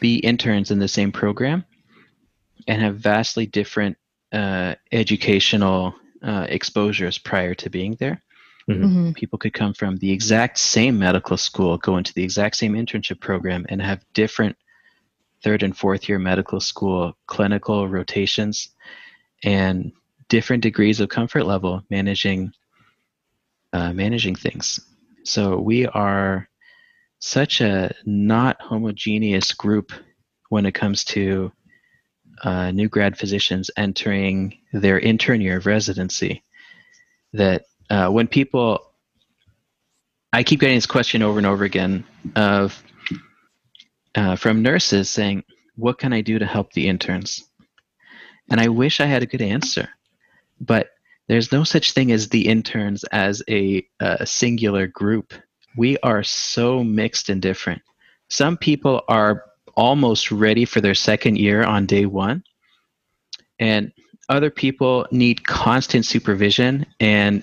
[0.00, 1.64] be interns in the same program
[2.68, 3.96] and have vastly different
[4.32, 8.22] uh, educational uh, exposures prior to being there.
[8.68, 9.14] Mhm.
[9.14, 13.20] people could come from the exact same medical school, go into the exact same internship
[13.20, 14.56] program, and have different
[15.42, 18.68] third and fourth year medical school clinical rotations
[19.42, 19.92] and
[20.28, 22.52] different degrees of comfort level managing
[23.72, 24.80] uh, managing things.
[25.24, 26.48] So we are
[27.18, 29.92] such a not homogeneous group
[30.50, 31.52] when it comes to
[32.42, 36.42] uh, new grad physicians entering their intern year of residency
[37.32, 38.90] that uh, when people
[40.32, 42.82] i keep getting this question over and over again of
[44.14, 45.44] uh, from nurses saying
[45.76, 47.48] what can i do to help the interns?
[48.50, 49.88] And i wish i had a good answer
[50.60, 50.88] but
[51.28, 55.32] there's no such thing as the interns as a, a singular group.
[55.76, 57.80] We are so mixed and different.
[58.28, 62.44] Some people are almost ready for their second year on day one
[63.58, 63.92] and
[64.28, 67.42] other people need constant supervision and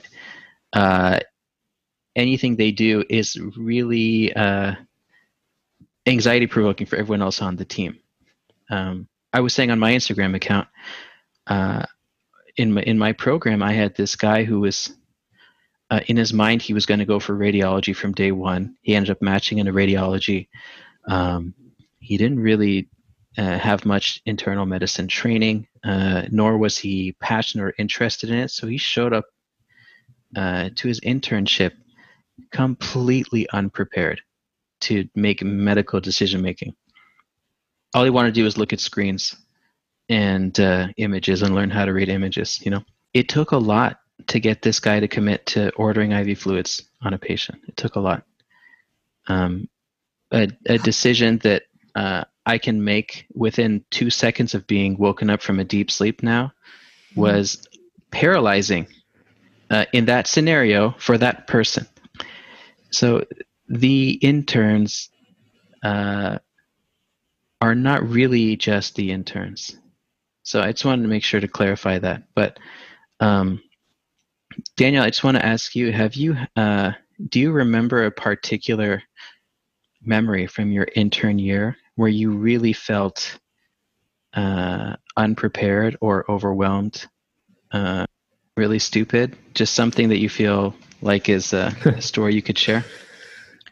[0.73, 1.19] uh,
[2.15, 4.75] anything they do is really uh,
[6.05, 7.99] anxiety provoking for everyone else on the team.
[8.69, 10.67] Um, I was saying on my Instagram account,
[11.47, 11.85] uh,
[12.57, 14.93] in my in my program, I had this guy who was
[15.89, 18.75] uh, in his mind he was going to go for radiology from day one.
[18.81, 20.47] He ended up matching into radiology.
[21.07, 21.53] Um,
[21.99, 22.89] he didn't really
[23.37, 28.51] uh, have much internal medicine training, uh, nor was he passionate or interested in it.
[28.51, 29.25] So he showed up
[30.35, 31.71] uh, to his internship
[32.51, 34.21] completely unprepared
[34.81, 36.75] to make medical decision making.
[37.93, 39.35] All he wanted to do was look at screens
[40.07, 42.59] and uh, images and learn how to read images.
[42.63, 46.39] You know, it took a lot to get this guy to commit to ordering IV
[46.39, 47.61] fluids on a patient.
[47.67, 48.23] It took a lot.
[49.27, 49.67] Um,
[50.31, 51.63] a, a decision that
[51.95, 56.23] uh, I can make within two seconds of being woken up from a deep sleep
[56.23, 56.51] now
[57.15, 57.67] was
[58.11, 58.87] paralyzing
[59.69, 61.87] uh, in that scenario for that person.
[62.91, 63.25] So
[63.67, 65.09] the interns
[65.83, 66.39] uh,
[67.61, 69.77] are not really just the interns.
[70.43, 72.23] So I just wanted to make sure to clarify that.
[72.33, 72.59] But
[73.19, 73.61] um,
[74.77, 76.93] Daniel, I just want to ask you: Have you uh,
[77.27, 79.03] do you remember a particular
[80.01, 83.39] memory from your intern year where you really felt
[84.33, 87.05] uh, unprepared or overwhelmed?
[88.59, 89.37] Really stupid?
[89.53, 92.83] Just something that you feel like is a, a story you could share?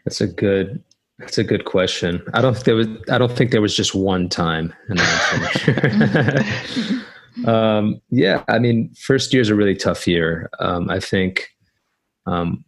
[0.06, 0.82] That's a good.
[1.18, 2.22] That's a good question.
[2.32, 2.88] I don't think there was.
[3.10, 4.72] I don't think there was just one time.
[7.46, 10.50] Um, yeah, I mean, first year is a really tough year.
[10.58, 11.54] Um, I think
[12.26, 12.64] um,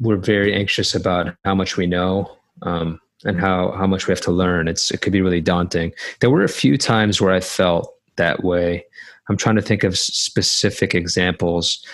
[0.00, 2.30] we're very anxious about how much we know
[2.62, 4.68] um, and how how much we have to learn.
[4.68, 5.92] It's it could be really daunting.
[6.20, 8.84] There were a few times where I felt that way.
[9.28, 11.84] I'm trying to think of specific examples.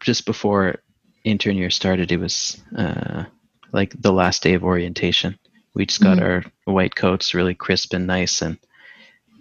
[0.00, 0.76] Just before
[1.24, 3.24] intern year started, it was uh,
[3.72, 5.38] like the last day of orientation.
[5.74, 6.22] We just got Mhm.
[6.22, 8.58] our white coats really crisp and nice, and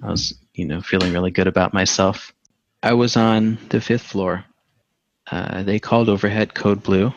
[0.04, 2.34] I was, you know, feeling really good about myself.
[2.84, 4.44] I was on the fifth floor.
[5.32, 7.14] Uh, they called overhead code blue,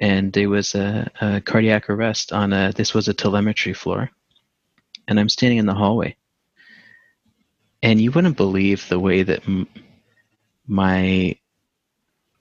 [0.00, 2.72] and there was a, a cardiac arrest on a.
[2.74, 4.10] This was a telemetry floor,
[5.06, 6.16] and I'm standing in the hallway.
[7.82, 9.68] And you wouldn't believe the way that m-
[10.66, 11.36] my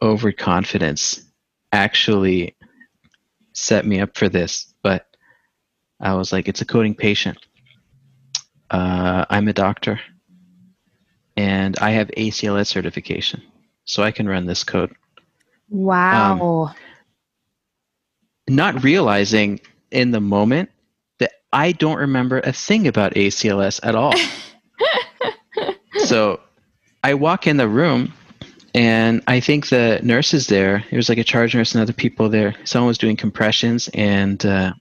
[0.01, 1.23] overconfidence
[1.71, 2.55] actually
[3.53, 4.73] set me up for this.
[4.83, 5.07] But
[5.99, 7.37] I was like, it's a coding patient.
[8.69, 9.99] Uh, I'm a doctor
[11.37, 13.41] and I have ACLS certification,
[13.85, 14.95] so I can run this code.
[15.69, 16.69] Wow.
[16.69, 16.75] Um,
[18.47, 19.59] not realizing
[19.91, 20.69] in the moment
[21.19, 24.13] that I don't remember a thing about ACLS at all.
[26.05, 26.39] so
[27.03, 28.13] I walk in the room
[28.73, 30.83] and I think the nurse is there.
[30.89, 32.55] There was like a charge nurse and other people there.
[32.63, 34.73] Someone was doing compressions, and uh,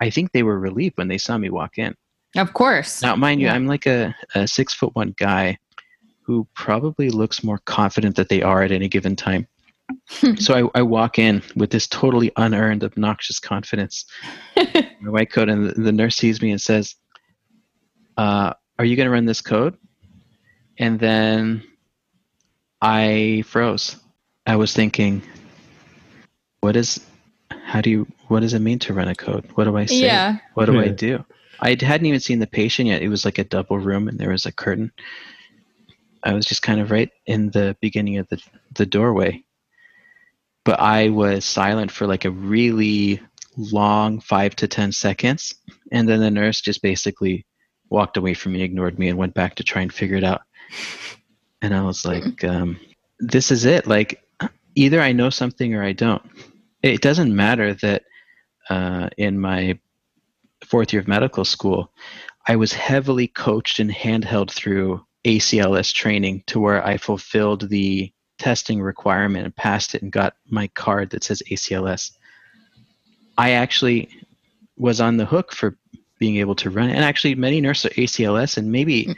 [0.00, 1.94] I think they were relieved when they saw me walk in.
[2.36, 3.02] Of course.
[3.02, 5.58] Now, mind you, I'm like a, a six foot one guy
[6.22, 9.46] who probably looks more confident that they are at any given time.
[10.38, 14.04] so I, I, walk in with this totally unearned, obnoxious confidence.
[14.56, 16.94] my white coat, and the, the, nurse sees me and says,
[18.18, 19.78] uh, "Are you going to run this code?"
[20.78, 21.62] And then
[22.80, 23.96] I froze.
[24.46, 25.22] I was thinking,
[26.60, 27.00] "What is?
[27.50, 28.06] How do you?
[28.28, 29.46] What does it mean to run a code?
[29.54, 30.02] What do I say?
[30.02, 30.38] Yeah.
[30.54, 31.24] What do I do?"
[31.60, 33.02] I hadn't even seen the patient yet.
[33.02, 34.92] It was like a double room, and there was a curtain.
[36.22, 38.40] I was just kind of right in the beginning of the
[38.74, 39.42] the doorway,
[40.64, 43.20] but I was silent for like a really
[43.56, 45.54] long five to ten seconds,
[45.90, 47.44] and then the nurse just basically
[47.90, 50.42] walked away from me, ignored me, and went back to try and figure it out.
[51.60, 52.78] And I was like, um,
[53.18, 53.86] "This is it.
[53.86, 54.22] Like,
[54.74, 56.22] either I know something or I don't.
[56.82, 58.04] It doesn't matter that
[58.70, 59.78] uh, in my
[60.64, 61.92] fourth year of medical school,
[62.46, 68.80] I was heavily coached and handheld through ACLS training to where I fulfilled the testing
[68.80, 72.12] requirement and passed it and got my card that says ACLS.
[73.36, 74.08] I actually
[74.76, 75.76] was on the hook for
[76.18, 76.94] being able to run it.
[76.94, 79.16] And actually, many nurses are ACLS, and maybe mm.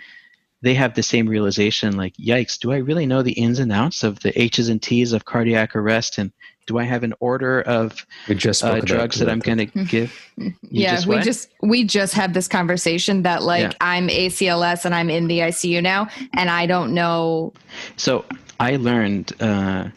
[0.63, 4.03] They have the same realization like, yikes, do I really know the ins and outs
[4.03, 6.33] of the H's and T's of cardiac arrest and
[6.67, 10.15] do I have an order of uh, drugs that I'm going to give?
[10.63, 13.79] yeah, just we just we just had this conversation that like yeah.
[13.81, 17.53] I'm ACLS and I'm in the ICU now, and I don't know.
[17.97, 18.25] So
[18.61, 19.89] I learned uh,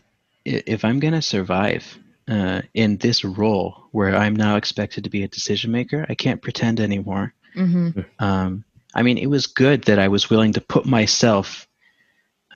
[0.45, 1.97] if I'm going to survive
[2.27, 6.41] uh, in this role where I'm now expected to be a decision maker, I can't
[6.41, 7.33] pretend anymore.
[7.55, 8.01] Mm-hmm.
[8.17, 8.63] Um,
[8.95, 11.67] I mean, it was good that I was willing to put myself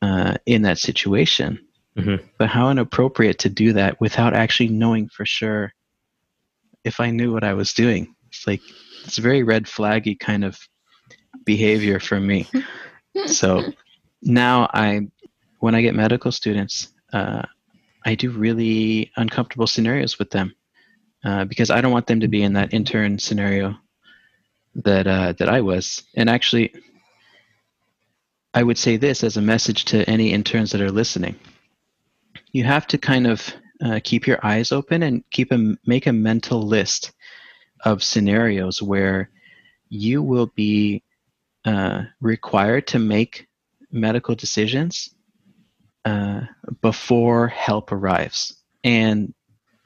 [0.02, 1.60] uh, in that situation
[1.98, 2.28] Mm-hmm.
[2.38, 5.74] But how inappropriate to do that without actually knowing for sure
[6.84, 8.16] if I knew what I was doing.
[8.28, 8.62] It's like
[9.04, 10.60] it's very red flaggy kind of
[11.44, 12.48] behavior for me.
[13.26, 13.64] so
[14.22, 15.08] now I,
[15.60, 17.42] when I get medical students, uh,
[18.06, 20.54] I do really uncomfortable scenarios with them
[21.26, 23.76] uh, because I don't want them to be in that intern scenario
[24.78, 26.04] that uh, that I was.
[26.16, 26.74] And actually,
[28.54, 31.36] I would say this as a message to any interns that are listening
[32.52, 36.14] you have to kind of uh, keep your eyes open and keep a make a
[36.14, 37.12] mental list
[37.86, 39.30] of scenarios where
[39.90, 41.04] you will be
[41.66, 43.48] uh, required to make
[43.92, 45.14] medical decisions
[46.06, 46.42] uh,
[46.82, 48.58] before help arrives.
[48.84, 49.34] And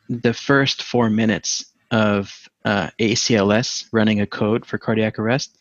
[0.08, 2.34] the first four minutes of
[2.66, 5.58] uh, ACLS running a code for cardiac arrest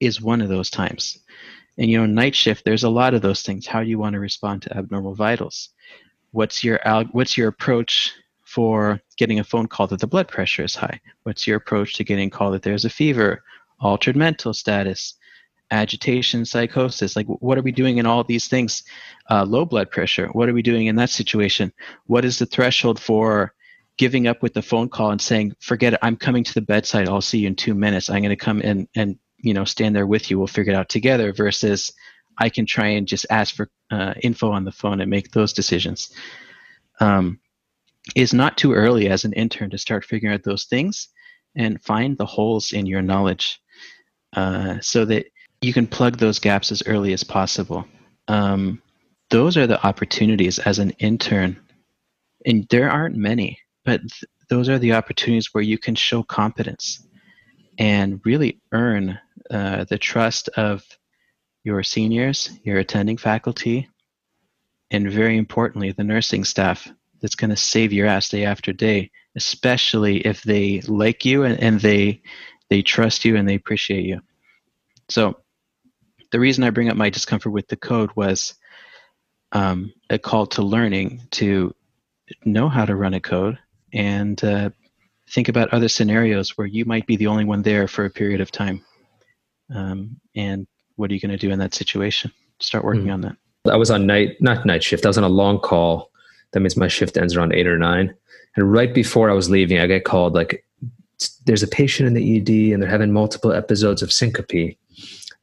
[0.00, 1.18] is one of those times.
[1.76, 3.66] And you know, night shift, there's a lot of those things.
[3.66, 5.70] How do you want to respond to abnormal vitals?
[6.32, 6.80] what's your
[7.12, 8.12] what's your approach
[8.44, 11.00] for getting a phone call that the blood pressure is high?
[11.22, 13.42] What's your approach to getting a call that there's a fever,
[13.80, 15.14] altered mental status,
[15.70, 17.14] agitation, psychosis?
[17.14, 18.84] Like, what are we doing in all these things?
[19.30, 20.28] Uh, low blood pressure.
[20.28, 21.72] What are we doing in that situation?
[22.06, 23.52] What is the threshold for
[23.98, 26.00] giving up with the phone call and saying, "Forget it.
[26.02, 27.08] I'm coming to the bedside.
[27.08, 28.08] I'll see you in two minutes.
[28.08, 30.38] I'm going to come in and you know stand there with you.
[30.38, 31.92] We'll figure it out together." Versus
[32.38, 35.52] I can try and just ask for uh, info on the phone and make those
[35.52, 36.10] decisions.
[37.00, 37.40] Um,
[38.14, 41.08] is not too early as an intern to start figuring out those things
[41.56, 43.60] and find the holes in your knowledge
[44.34, 45.26] uh, so that
[45.60, 47.84] you can plug those gaps as early as possible.
[48.28, 48.80] Um,
[49.30, 51.58] those are the opportunities as an intern,
[52.46, 57.02] and there aren't many, but th- those are the opportunities where you can show competence
[57.78, 59.18] and really earn
[59.50, 60.84] uh, the trust of
[61.64, 63.88] your seniors, your attending faculty,
[64.90, 66.86] and very importantly, the nursing staff
[67.22, 71.58] that's going to save your ass day after day, especially if they like you and,
[71.58, 72.20] and they
[72.68, 74.20] they trust you and they appreciate you.
[75.08, 75.38] So
[76.30, 78.54] the reason I bring up my discomfort with the code was
[79.52, 81.74] um, a call to learning to
[82.44, 83.58] know how to run a code
[83.92, 84.70] and uh,
[85.30, 88.40] think about other scenarios where you might be the only one there for a period
[88.40, 88.84] of time.
[89.74, 92.32] Um, and what are you going to do in that situation?
[92.60, 93.14] Start working mm.
[93.14, 93.36] on that.
[93.70, 95.04] I was on night, not night shift.
[95.04, 96.10] I was on a long call.
[96.52, 98.14] That means my shift ends around eight or nine.
[98.56, 100.64] And right before I was leaving, I get called like,
[101.44, 104.78] there's a patient in the ED and they're having multiple episodes of syncope.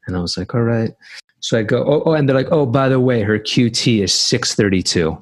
[0.08, 0.92] And I was like, all right.
[1.40, 4.14] So I go, oh, oh and they're like, oh, by the way, her QT is
[4.14, 5.18] 632.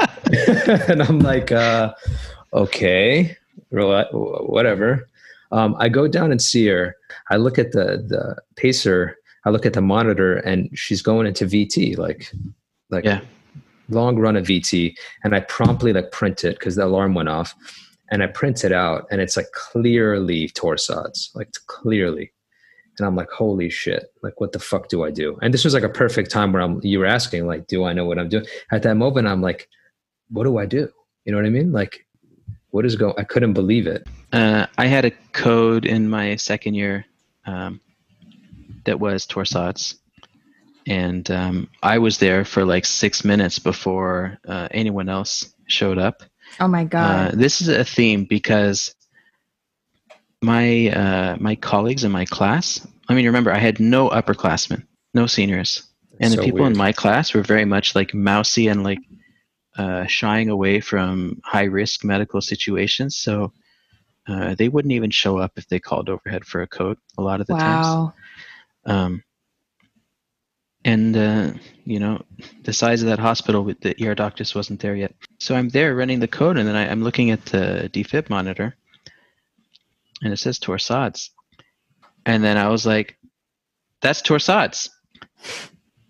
[0.88, 1.94] and I'm like, uh,
[2.52, 3.36] okay,
[3.70, 5.08] whatever.
[5.52, 6.96] Um, I go down and see her.
[7.30, 9.16] I look at the the pacer.
[9.44, 12.30] I look at the monitor, and she's going into VT, like,
[12.90, 13.22] like yeah.
[13.88, 14.94] long run of VT.
[15.24, 17.54] And I promptly like print it because the alarm went off,
[18.10, 22.32] and I print it out, and it's like clearly torsades, like clearly.
[22.98, 24.12] And I'm like, holy shit!
[24.22, 25.38] Like, what the fuck do I do?
[25.40, 26.80] And this was like a perfect time where I'm.
[26.82, 28.44] You were asking, like, do I know what I'm doing?
[28.72, 29.68] At that moment, I'm like,
[30.30, 30.88] what do I do?
[31.24, 31.72] You know what I mean?
[31.72, 32.06] Like,
[32.70, 33.14] what is going?
[33.18, 34.06] I couldn't believe it.
[34.32, 37.04] Uh, I had a code in my second year
[37.46, 37.80] um,
[38.84, 39.96] that was torsades,
[40.86, 46.22] and um, I was there for like six minutes before uh, anyone else showed up.
[46.58, 47.34] Oh my god!
[47.34, 48.94] Uh, this is a theme because
[50.42, 52.86] my uh, my colleagues in my class.
[53.08, 55.82] I mean, remember, I had no upperclassmen, no seniors,
[56.20, 56.72] and so the people weird.
[56.72, 59.00] in my class were very much like mousy and like
[59.76, 63.16] uh, shying away from high risk medical situations.
[63.16, 63.52] So
[64.28, 67.40] uh, they wouldn't even show up if they called overhead for a code a lot
[67.40, 67.58] of the wow.
[67.58, 68.96] times.
[68.96, 69.24] Um,
[70.84, 71.52] and uh,
[71.84, 72.24] you know,
[72.62, 75.14] the size of that hospital with the ER doc just wasn't there yet.
[75.38, 78.74] So I'm there running the code, and then I, am looking at the defib monitor,
[80.22, 81.30] and it says torsades.
[82.24, 83.18] And then I was like,
[84.00, 84.88] "That's torsades."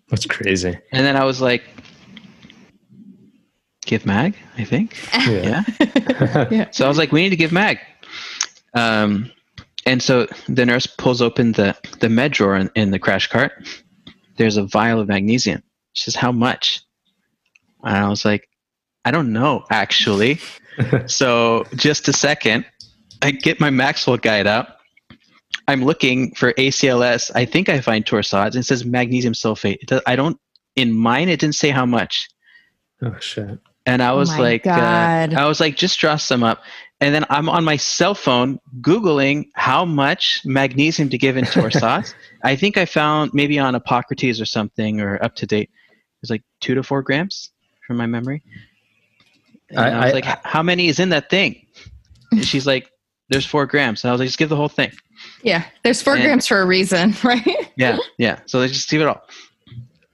[0.09, 0.77] That's crazy.
[0.91, 1.63] And then I was like,
[3.91, 4.97] give mag, I think.
[5.27, 5.63] Yeah.
[5.79, 6.47] yeah.
[6.49, 6.71] yeah.
[6.71, 7.77] So I was like, we need to give mag.
[8.73, 9.29] Um,
[9.85, 13.51] and so the nurse pulls open the, the med drawer in, in the crash cart.
[14.37, 15.61] There's a vial of magnesium.
[15.91, 16.79] She says, how much?
[17.83, 18.47] And I was like,
[19.03, 20.39] I don't know, actually.
[21.07, 22.65] so just a second,
[23.21, 24.67] I get my Maxwell guide out.
[25.67, 27.29] I'm looking for ACLS.
[27.35, 29.79] I think I find torsades it says magnesium sulfate.
[29.87, 30.39] Does, I don't,
[30.77, 32.29] in mine, it didn't say how much.
[33.01, 33.59] Oh, shit.
[33.85, 36.61] And I oh was oh like, uh, I was like, just draw some up.
[36.99, 41.71] And then I'm on my cell phone Googling how much magnesium to give into our
[41.71, 42.13] sauce.
[42.43, 45.69] I think I found maybe on Epocrates or something or up to date.
[45.71, 47.49] It was like two to four grams
[47.87, 48.43] from my memory.
[49.71, 51.65] And I, I was I, like, I, how many is in that thing?
[52.31, 52.91] And she's like,
[53.29, 54.03] there's four grams.
[54.03, 54.91] And I was like, just give the whole thing.
[55.41, 57.71] Yeah, there's four and, grams for a reason, right?
[57.77, 58.39] yeah, yeah.
[58.45, 59.23] So let's just leave it all.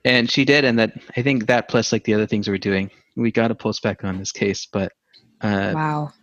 [0.05, 2.91] And she did, and that I think that plus like the other things we're doing
[3.17, 4.67] we got to post back on this case.
[4.71, 4.93] But
[5.41, 6.13] uh, wow,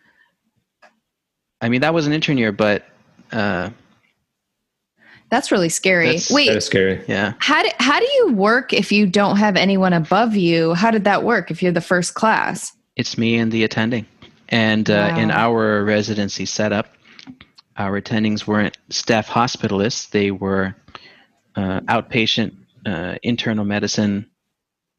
[1.61, 2.87] I mean that was an intern year, but
[3.33, 3.71] uh,
[5.29, 6.13] that's really scary.
[6.13, 7.05] That's, Wait, that is scary.
[7.09, 7.35] Yeah.
[7.39, 10.75] How do, how do you work if you don't have anyone above you?
[10.75, 12.73] How did that work if you're the first class?
[12.97, 14.07] It's me and the attending,
[14.49, 15.19] and uh, wow.
[15.19, 16.95] in our residency setup,
[17.77, 20.77] our attendings weren't staff hospitalists; they were
[21.57, 22.55] uh, outpatient
[22.87, 24.31] uh, internal medicine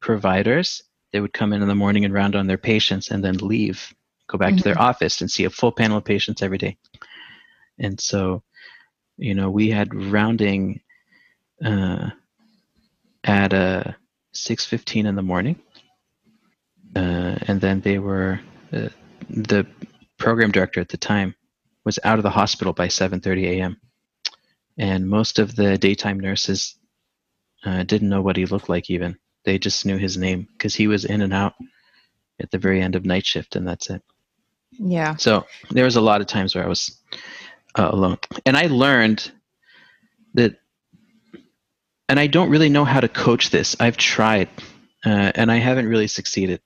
[0.00, 0.82] providers
[1.16, 3.94] they would come in in the morning and round on their patients and then leave,
[4.26, 4.58] go back mm-hmm.
[4.58, 4.82] to their mm-hmm.
[4.82, 6.76] office and see a full panel of patients every day.
[7.78, 8.42] And so,
[9.16, 10.82] you know, we had rounding
[11.64, 12.10] uh,
[13.24, 13.84] at uh,
[14.34, 15.58] 6.15 in the morning.
[16.94, 18.38] Uh, and then they were,
[18.74, 18.90] uh,
[19.30, 19.66] the
[20.18, 21.34] program director at the time
[21.86, 23.80] was out of the hospital by 7.30 a.m.
[24.76, 26.76] And most of the daytime nurses
[27.64, 29.16] uh, didn't know what he looked like even.
[29.46, 31.54] They just knew his name because he was in and out
[32.38, 34.02] at the very end of night shift, and that's it.
[34.72, 35.16] Yeah.
[35.16, 37.00] So there was a lot of times where I was
[37.76, 39.30] uh, alone, and I learned
[40.34, 40.56] that,
[42.08, 43.76] and I don't really know how to coach this.
[43.80, 44.48] I've tried,
[45.04, 46.60] uh, and I haven't really succeeded.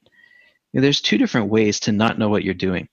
[0.72, 2.88] There's two different ways to not know what you're doing.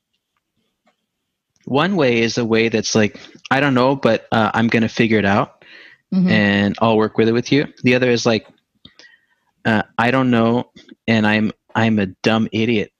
[1.66, 3.20] One way is a way that's like,
[3.52, 5.64] I don't know, but uh, I'm going to figure it out
[6.14, 6.30] mm-hmm.
[6.30, 7.74] and I'll work with it with you.
[7.84, 8.48] The other is like,
[9.68, 10.72] uh, I don't know,
[11.08, 12.92] and I'm I'm a dumb idiot,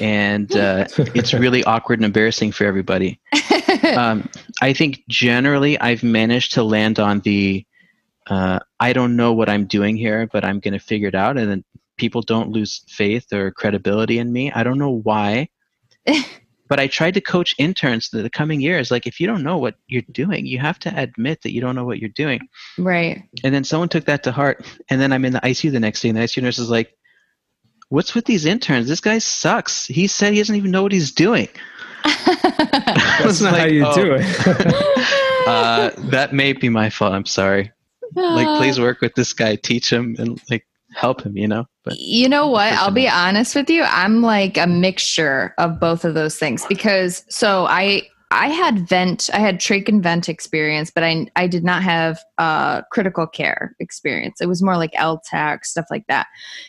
[0.00, 3.20] and uh, it's really awkward and embarrassing for everybody.
[3.94, 4.28] Um,
[4.62, 7.64] I think generally I've managed to land on the
[8.26, 11.36] uh, I don't know what I'm doing here, but I'm going to figure it out,
[11.36, 11.64] and then
[11.96, 14.50] people don't lose faith or credibility in me.
[14.50, 15.50] I don't know why.
[16.68, 18.90] but I tried to coach interns the, the coming years.
[18.90, 21.74] Like, if you don't know what you're doing, you have to admit that you don't
[21.74, 22.40] know what you're doing.
[22.78, 23.22] Right.
[23.44, 24.66] And then someone took that to heart.
[24.90, 26.92] And then I'm in the ICU the next day, and the ICU nurse is like,
[27.88, 28.88] What's with these interns?
[28.88, 29.86] This guy sucks.
[29.86, 31.48] He said he doesn't even know what he's doing.
[32.04, 33.94] That's not like, how you oh.
[33.94, 35.46] do it.
[35.46, 37.12] uh, that may be my fault.
[37.12, 37.70] I'm sorry.
[38.14, 40.66] Like, please work with this guy, teach him, and like
[40.96, 41.36] help him.
[41.36, 41.66] You know.
[41.84, 42.72] But you know what?
[42.72, 43.84] I'll be honest with you.
[43.84, 49.30] I'm like a mixture of both of those things because so I I had vent,
[49.32, 53.74] I had trach and vent experience, but I I did not have uh, critical care
[53.80, 54.40] experience.
[54.42, 56.26] It was more like LTAC stuff like that.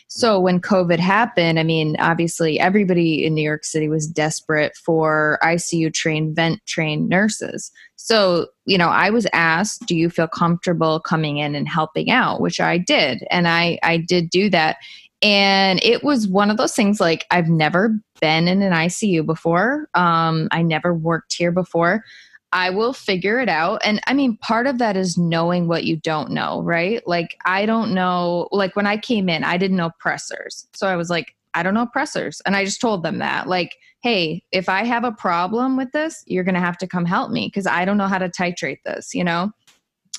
[0.08, 5.38] So when COVID happened, I mean, obviously everybody in New York City was desperate for
[5.42, 7.70] ICU trained, vent trained nurses.
[7.96, 12.40] So you know, I was asked, "Do you feel comfortable coming in and helping out?"
[12.40, 14.78] Which I did, and I I did do that.
[15.20, 19.88] And it was one of those things like I've never been in an ICU before.
[19.94, 22.04] Um, I never worked here before.
[22.52, 23.80] I will figure it out.
[23.84, 27.06] And I mean, part of that is knowing what you don't know, right?
[27.06, 30.66] Like, I don't know, like when I came in, I didn't know pressors.
[30.72, 32.40] So I was like, I don't know pressors.
[32.46, 36.22] And I just told them that, like, hey, if I have a problem with this,
[36.26, 38.82] you're going to have to come help me because I don't know how to titrate
[38.84, 39.50] this, you know?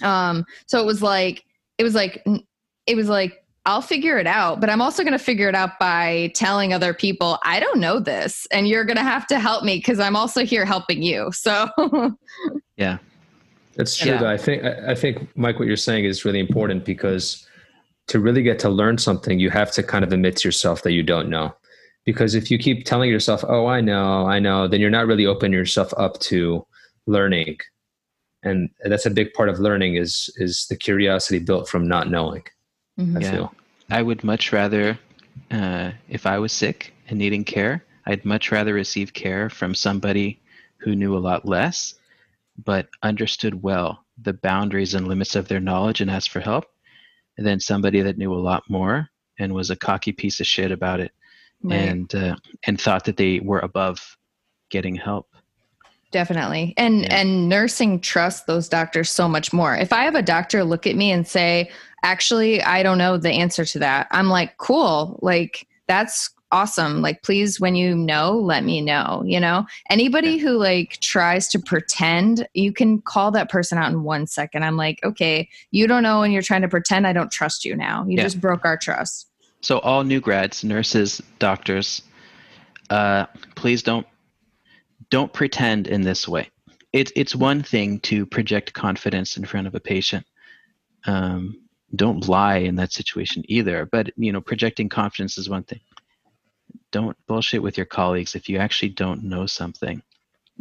[0.04, 1.44] Um, so it was like,
[1.78, 2.24] it was like,
[2.86, 5.78] it was like I'll figure it out, but I'm also going to figure it out
[5.78, 9.64] by telling other people, I don't know this, and you're going to have to help
[9.64, 11.32] me because I'm also here helping you.
[11.34, 11.70] So,
[12.78, 12.98] yeah,
[13.76, 14.14] that's true.
[14.14, 14.28] Yeah.
[14.28, 17.48] I think I think Mike, what you're saying is really important because
[18.08, 20.94] to really get to learn something, you have to kind of admit to yourself that
[20.94, 21.56] you don't know.
[22.06, 25.28] Because if you keep telling yourself, "Oh, I know, I know," then you're not really
[25.28, 26.66] opening yourself up to
[27.06, 27.60] learning,
[28.42, 32.42] and that's a big part of learning is is the curiosity built from not knowing.
[33.00, 33.18] Mm-hmm.
[33.18, 33.32] I yeah.
[33.32, 33.54] feel.
[33.90, 35.00] I would much rather,
[35.52, 40.40] uh, if I was sick and needing care, I'd much rather receive care from somebody
[40.78, 41.96] who knew a lot less,
[42.64, 46.66] but understood well the boundaries and limits of their knowledge and asked for help,
[47.38, 49.10] than somebody that knew a lot more
[49.40, 51.12] and was a cocky piece of shit about it,
[51.64, 51.76] right.
[51.76, 52.36] and uh,
[52.68, 54.18] and thought that they were above
[54.70, 55.28] getting help
[56.12, 57.22] definitely and yeah.
[57.22, 60.96] and nursing trusts those doctors so much more if i have a doctor look at
[60.96, 61.70] me and say
[62.04, 64.08] actually i don't know the answer to that.
[64.12, 67.04] I'm like cool like that's awesome.
[67.04, 69.66] Like please when you know let me know you know?
[69.90, 70.44] Anybody yeah.
[70.44, 74.64] who like tries to pretend you can call that person out in one second.
[74.64, 77.76] I'm like okay you don't know and you're trying to pretend i don't trust you
[77.76, 78.06] now.
[78.08, 78.24] You yeah.
[78.24, 79.28] just broke our trust.
[79.62, 82.02] So all new grads nurses doctors
[82.90, 83.26] uh,
[83.56, 84.08] please don't
[85.10, 86.50] don't pretend in this way.
[86.92, 90.26] It's it's one thing to project confidence in front of a patient.
[91.06, 91.62] Um,
[91.96, 93.86] don't lie in that situation either.
[93.86, 95.82] But you know projecting confidence is one thing.
[96.92, 100.02] Don't bullshit with your colleagues if you actually don't know something.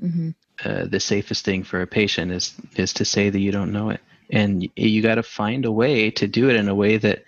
[0.00, 0.30] Mm-hmm.
[0.64, 3.90] uh, the safest thing for a patient is is to say that you don't know
[3.90, 4.00] it.
[4.30, 7.24] And you, you got to find a way to do it in a way that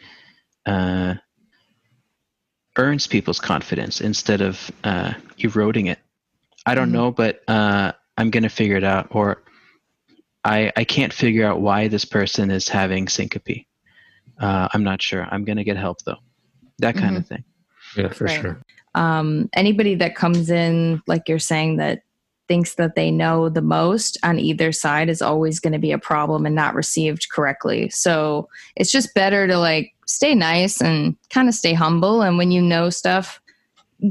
[0.67, 1.15] uh,
[2.79, 5.99] earns people's confidence instead of uh, eroding it.
[6.67, 6.95] I don't mm-hmm.
[6.95, 9.43] know but uh, i'm going to figure it out or
[10.43, 13.67] I, I can't figure out why this person is having syncope
[14.41, 15.27] uh, I'm not sure.
[15.31, 16.17] I'm going to get help though.
[16.79, 17.17] That kind mm-hmm.
[17.17, 17.45] of thing.
[17.97, 18.41] Yeah, for right.
[18.41, 18.63] sure.
[18.95, 22.03] Um, anybody that comes in, like you're saying, that
[22.49, 25.99] thinks that they know the most on either side is always going to be a
[25.99, 27.89] problem and not received correctly.
[27.91, 32.23] So it's just better to like stay nice and kind of stay humble.
[32.23, 33.41] And when you know stuff,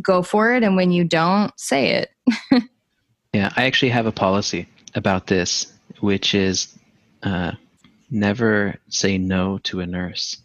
[0.01, 0.63] go for it.
[0.63, 2.11] And when you don't, say it.
[3.33, 6.73] yeah, I actually have a policy about this, which is
[7.23, 7.51] uh,
[8.11, 10.37] never say no to a nurse.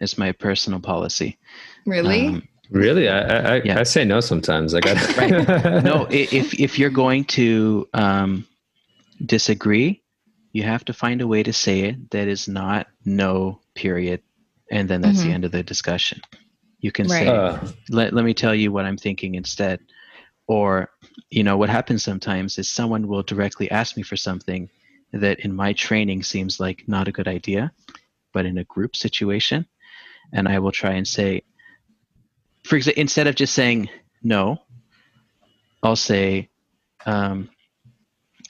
[0.00, 1.38] It's my personal policy.
[1.86, 2.26] Really?
[2.26, 3.78] Um, really, I I, yeah.
[3.78, 4.74] I, say no sometimes.
[4.74, 5.84] I got right.
[5.84, 8.46] No, if if you're going to um,
[9.24, 10.02] disagree,
[10.52, 13.60] you have to find a way to say it that is not no.
[13.74, 14.20] Period,
[14.70, 15.28] and then that's mm-hmm.
[15.28, 16.20] the end of the discussion.
[16.80, 17.26] You can right.
[17.26, 19.80] say, uh, "Let let me tell you what I'm thinking instead,"
[20.46, 20.90] or
[21.30, 24.68] you know what happens sometimes is someone will directly ask me for something
[25.12, 27.72] that in my training seems like not a good idea,
[28.32, 29.66] but in a group situation,
[30.32, 31.42] and I will try and say,
[32.64, 33.90] for example, instead of just saying
[34.22, 34.62] no,
[35.82, 36.48] I'll say,
[37.04, 37.50] um,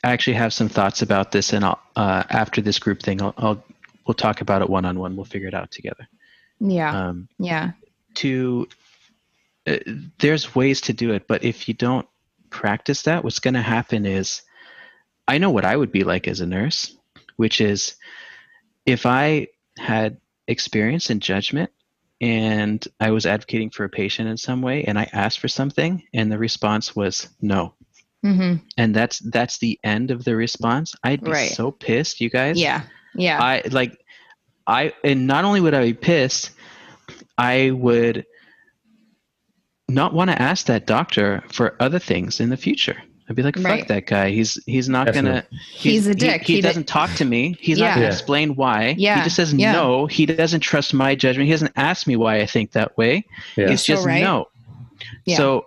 [0.04, 3.34] I actually have some thoughts about this, and I'll, uh, after this group thing, I'll,
[3.36, 3.64] I'll
[4.06, 5.16] we'll talk about it one on one.
[5.16, 6.08] We'll figure it out together.
[6.60, 7.08] Yeah.
[7.08, 7.72] Um, yeah.
[8.16, 8.68] To
[9.66, 9.78] uh,
[10.18, 12.06] there's ways to do it, but if you don't
[12.50, 14.42] practice that, what's going to happen is
[15.28, 16.96] I know what I would be like as a nurse,
[17.36, 17.96] which is
[18.86, 19.48] if I
[19.78, 20.18] had
[20.48, 21.70] experience and judgment
[22.20, 26.02] and I was advocating for a patient in some way and I asked for something
[26.12, 27.74] and the response was no.
[28.24, 28.64] Mm-hmm.
[28.76, 31.50] and that's that's the end of the response, I'd be Right.
[31.50, 32.56] so pissed, you guys.
[32.60, 32.82] Yeah.
[33.16, 33.42] Yeah.
[33.42, 33.98] I like
[34.64, 36.52] I and not only would I be pissed,
[37.36, 38.24] I would
[39.88, 43.02] not want to ask that doctor for other things in the future.
[43.28, 43.88] I'd be like, fuck Right.
[43.88, 44.30] that guy.
[44.30, 46.42] He's he's not gonna He's a dick.
[46.42, 47.56] He, He di- doesn't talk to me.
[47.60, 48.12] He's not gonna Yeah.
[48.12, 48.94] explain why.
[48.98, 49.72] Yeah, He just says yeah.
[49.72, 50.06] no.
[50.06, 51.46] He doesn't trust my judgment.
[51.46, 53.24] He doesn't ask me why I think that way.
[53.56, 53.70] Yeah.
[53.70, 54.22] It's so just right.
[54.22, 54.48] no.
[55.24, 55.36] Yeah.
[55.36, 55.66] So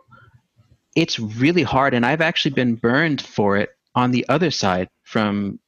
[0.95, 5.59] it's really hard and I've actually been burned for it on the other side from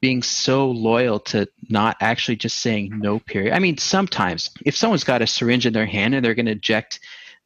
[0.00, 3.52] being so loyal to not actually just saying no period.
[3.54, 6.52] I mean, sometimes if someone's got a syringe in their hand and they're going to
[6.52, 6.98] inject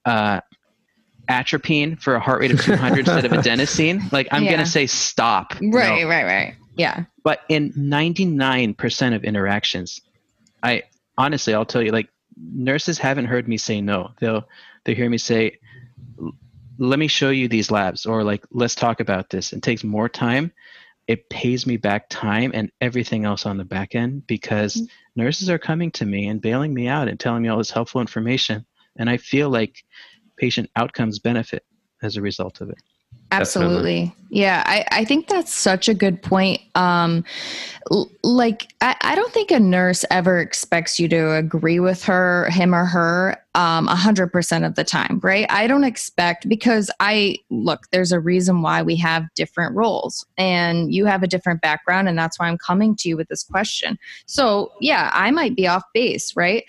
[0.06, 0.40] uh,
[1.28, 4.52] atropine for a heart rate of 200 instead of adenosine, like I'm Yeah.
[4.52, 5.54] going to say stop.
[5.54, 5.60] right.
[6.02, 6.08] No.
[6.08, 6.24] Right.
[6.24, 6.54] Right.
[6.76, 7.04] Yeah.
[7.24, 10.00] But in 99% of interactions,
[10.62, 10.84] I
[11.18, 14.10] honestly, I'll tell you, like nurses haven't heard me say no.
[14.20, 14.46] They'll
[14.84, 15.58] they hear me say,
[16.78, 20.08] "Let me show you these labs," or like, "Let's talk about this." It takes more
[20.08, 20.52] time.
[21.06, 24.88] It pays me back time and everything else on the back end because Mm.
[25.16, 28.00] nurses are coming to me and bailing me out and telling me all this helpful
[28.00, 28.66] information,
[28.96, 29.82] and I feel like
[30.36, 31.64] patient outcomes benefit
[32.02, 32.78] as a result of it.
[33.32, 34.14] Absolutely.
[34.30, 36.60] Yeah, I, I think that's such a good point.
[36.74, 37.24] Um,
[37.90, 42.48] l- like, I, I don't think a nurse ever expects you to agree with her,
[42.50, 45.46] him or her, um, 100% of the time, right?
[45.50, 50.94] I don't expect, because I look, there's a reason why we have different roles, and
[50.94, 53.98] you have a different background, and that's why I'm coming to you with this question.
[54.26, 56.64] So, yeah, I might be off base, right?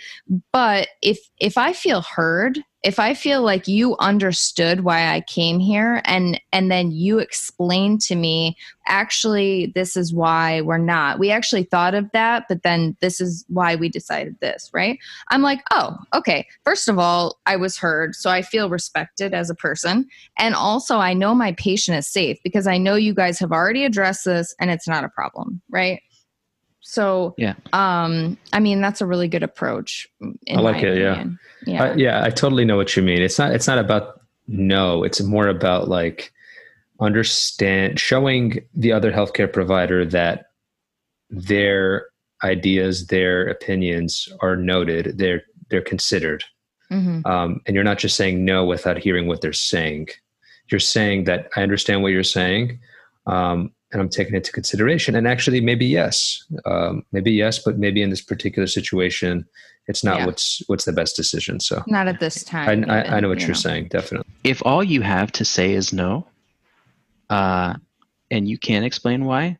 [0.51, 5.59] But if if I feel heard, if I feel like you understood why I came
[5.59, 11.19] here and and then you explained to me actually this is why we're not.
[11.19, 14.97] We actually thought of that, but then this is why we decided this, right?
[15.27, 16.47] I'm like, "Oh, okay.
[16.63, 20.07] First of all, I was heard, so I feel respected as a person,
[20.37, 23.83] and also I know my patient is safe because I know you guys have already
[23.83, 25.99] addressed this and it's not a problem, right?"
[26.89, 27.55] So, Yeah.
[27.73, 30.07] um, I mean, that's a really good approach.
[30.21, 31.11] In I like it, yeah.
[31.11, 31.39] opinion.
[31.65, 31.83] Yeah.
[31.83, 33.21] I, yeah, I totally know what you mean.
[33.21, 33.51] It's not.
[33.51, 35.03] It's not about no.
[35.03, 36.31] It's more about like
[37.01, 40.45] understand showing the other healthcare provider that
[41.29, 42.05] their
[42.43, 45.17] ideas, their opinions are noted.
[45.17, 46.45] They're they're considered,
[46.89, 47.25] Mhm.
[47.27, 50.07] um, and you're not just saying no without hearing what they're saying.
[50.71, 52.79] You're saying that I understand what you're saying,
[53.25, 55.15] um, and I'm taking it into consideration.
[55.15, 59.45] And actually, maybe yes, um, maybe yes, but maybe in this particular situation,
[59.87, 60.25] it's not Yeah.
[60.25, 61.59] what's what's the best decision.
[61.59, 61.83] So.
[61.87, 62.67] Not at this time.
[62.67, 64.27] I, I, even, I know what you you're saying, definitely.
[64.43, 66.27] if all you have to say is no,
[67.29, 67.75] uh,
[68.29, 69.57] and you can't explain why,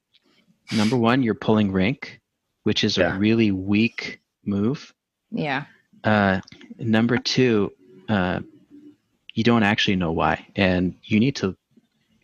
[0.76, 2.20] number one, you're pulling rank,
[2.64, 3.16] which is Yeah.
[3.16, 4.94] a really weak move.
[5.32, 5.66] Yeah.
[6.04, 6.42] Uh,
[6.78, 7.72] number two,
[8.10, 8.42] uh,
[9.34, 11.56] you don't actually know why, and you need to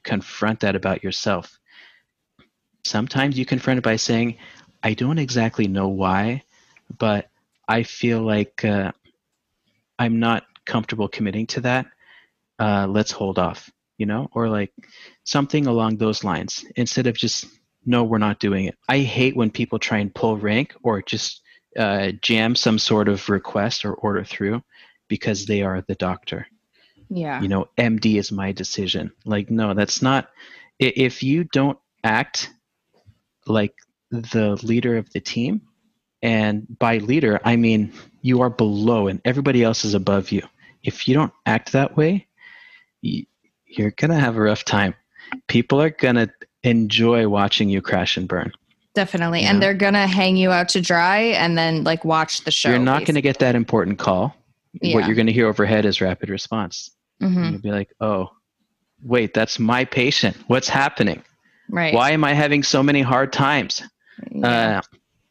[0.03, 1.57] confront that about yourself.
[2.85, 4.37] Sometimes you confront it by saying,
[4.81, 6.43] I don't exactly know why,
[6.97, 7.29] but
[7.67, 8.91] I feel like uh,
[9.97, 11.85] I'm not comfortable committing to that.
[12.59, 14.73] Uh, let's hold off, you know, or like
[15.23, 17.45] something along those lines instead of just,
[17.85, 18.77] no, we're not doing it.
[18.87, 21.41] I hate when people try and pull rank or just
[21.77, 24.61] uh, jam some sort of request or order through
[25.07, 26.47] because they are the doctor.
[27.09, 27.41] Yeah.
[27.41, 29.11] You know, MD is my decision.
[29.25, 30.29] Like, no, that's not.
[30.79, 32.49] If you don't act
[33.47, 33.73] like
[34.11, 35.61] the leader of the team,
[36.21, 37.91] and by leader, I mean
[38.21, 40.41] you are below and everybody else is above you.
[40.83, 42.27] If you don't act that way,
[43.01, 44.93] you're going to have a rough time.
[45.47, 46.29] People are going to
[46.63, 48.51] enjoy watching you crash and burn.
[48.95, 49.41] Definitely.
[49.41, 49.51] Yeah.
[49.51, 52.69] And they're going to hang you out to dry and then like watch the show.
[52.69, 54.35] you're not going to get that important call.
[54.81, 54.95] Yeah.
[54.95, 56.91] What you're going to hear overhead is rapid response.
[57.19, 58.29] hmm you'll be like, oh,
[59.03, 60.37] wait, that's my patient.
[60.47, 61.23] What's happening?
[61.69, 61.93] Right.
[61.93, 63.81] Why am I having so many hard times?
[64.31, 64.79] Yeah.
[64.79, 64.81] Uh,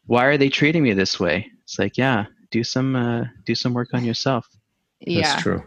[0.05, 1.49] why are they treating me this way?
[1.63, 4.47] It's like, yeah, do some uh, do some work on yourself.
[4.99, 5.21] yeah.
[5.21, 5.63] That's true.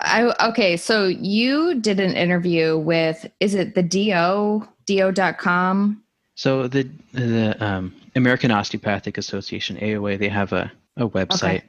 [0.00, 0.76] I, okay.
[0.76, 6.02] So you did an interview with, is it the DO, do.com?
[6.34, 11.62] So the the um, American Osteopathic Association (AOA) they have a a website,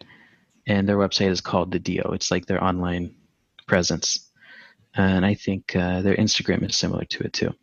[0.67, 2.01] and their website is called the DO.
[2.13, 3.13] It's like their online
[3.67, 4.29] presence,
[4.95, 7.53] and I think uh, their Instagram is similar to it too.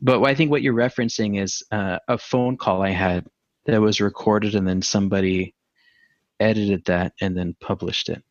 [0.00, 3.26] But I think what you're referencing is uh, a phone call I had
[3.66, 5.54] that was recorded, and then somebody
[6.40, 8.22] edited that and then published it.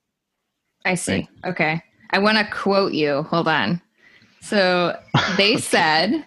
[0.85, 1.11] I see.
[1.43, 1.51] Right.
[1.51, 1.81] Okay.
[2.11, 3.23] I want to quote you.
[3.23, 3.81] Hold on.
[4.41, 4.97] So
[5.35, 5.57] they Okay.
[5.61, 6.25] said,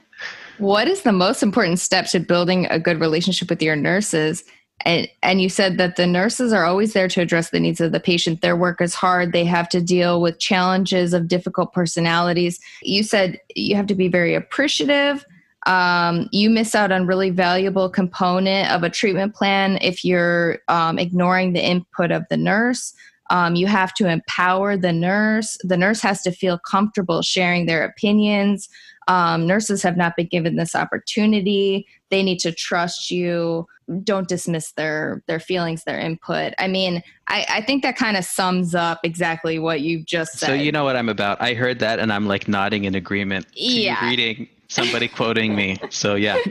[0.59, 4.45] What is the most important step to building a good relationship with your nurses?
[4.85, 7.93] and, and you said that the nurses are always there to address the needs of
[7.93, 8.41] the patient.
[8.41, 9.33] Their work is hard.
[9.33, 12.59] They have to deal with challenges of difficult personalities.
[12.83, 15.25] You said you have to be very appreciative.
[15.67, 20.99] Um, you miss out on really valuable component of a treatment plan if you're um,
[20.99, 22.95] ignoring the input of the nurse.
[23.31, 25.57] Um, you have to empower the nurse.
[25.63, 28.69] The nurse has to feel comfortable sharing their opinions.
[29.07, 31.87] Um, nurses have not been given this opportunity.
[32.11, 33.67] They need to trust you.
[34.03, 36.55] Don't dismiss their their feelings, their input.
[36.59, 40.47] I mean, I, I think that kind of sums up exactly what you've just said.
[40.47, 41.41] So you know what I'm about.
[41.41, 43.47] I heard that and I'm like nodding in agreement.
[43.55, 44.05] Yeah.
[44.09, 45.77] Reading somebody quoting me.
[45.91, 46.39] So yeah,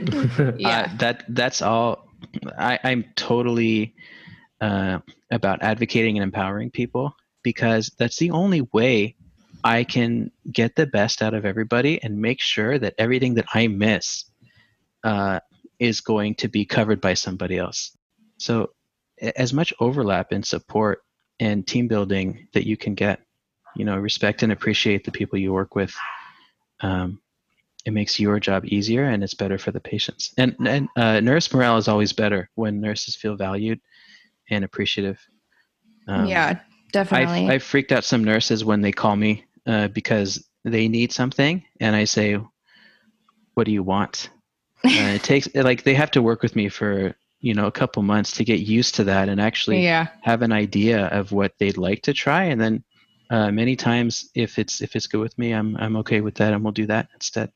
[0.56, 0.68] yeah.
[0.68, 2.06] Uh, that that's all.
[2.56, 3.94] I, I'm totally
[4.60, 5.00] uh,
[5.30, 9.16] about advocating and empowering people because that's the only way
[9.64, 13.66] I can get the best out of everybody and make sure that everything that I
[13.68, 14.24] miss
[15.02, 15.40] uh,
[15.78, 17.96] is going to be covered by somebody else.
[18.38, 18.70] So,
[19.36, 21.02] as much overlap and support
[21.40, 23.20] and team building that you can get,
[23.76, 25.94] you know, respect and appreciate the people you work with.
[26.80, 27.20] Um,
[27.86, 30.34] it makes your job easier and it's better for the patients.
[30.36, 33.80] And, and uh, nurse morale is always better when nurses feel valued
[34.50, 35.18] and appreciative.
[36.06, 36.60] Um, yeah,
[36.92, 37.48] definitely.
[37.48, 41.96] I freaked out some nurses when they call me uh, because they need something, and
[41.96, 42.38] I say,
[43.54, 44.30] "What do you want?"
[44.82, 48.02] Uh, it takes like they have to work with me for you know a couple
[48.02, 50.06] months to get used to that and actually yeah.
[50.22, 52.82] have an idea of what they'd like to try, and then
[53.28, 56.54] uh, many times if it's if it's good with me, I'm I'm okay with that,
[56.54, 57.52] and we'll do that instead.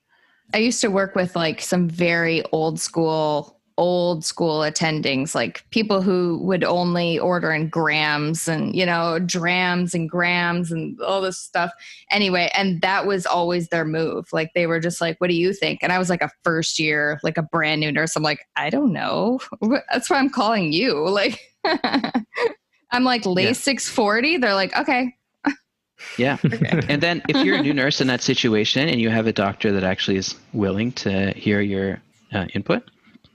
[0.53, 6.01] I used to work with like some very old school old school attendings, like people
[6.01, 11.39] who would only order in grams and, you know, drams and grams and all this
[11.39, 11.73] stuff.
[12.11, 14.33] Anyway, and that was always their move.
[14.33, 15.81] Like they were just like, what do you think?
[15.83, 18.15] And I was like a first year, like a brand new nurse.
[18.17, 19.41] I'm like, I don't know.
[19.93, 21.09] That's why I'm calling you.
[21.09, 21.41] Like,
[22.91, 23.53] I'm like late yeah.
[23.53, 24.39] 640.
[24.39, 25.15] They're like, okay.
[26.19, 26.39] Yeah.
[26.45, 26.81] okay.
[26.89, 29.73] And then if you're a new nurse in that situation and you have a doctor
[29.73, 32.01] that actually is willing to hear your
[32.33, 32.83] uh, input,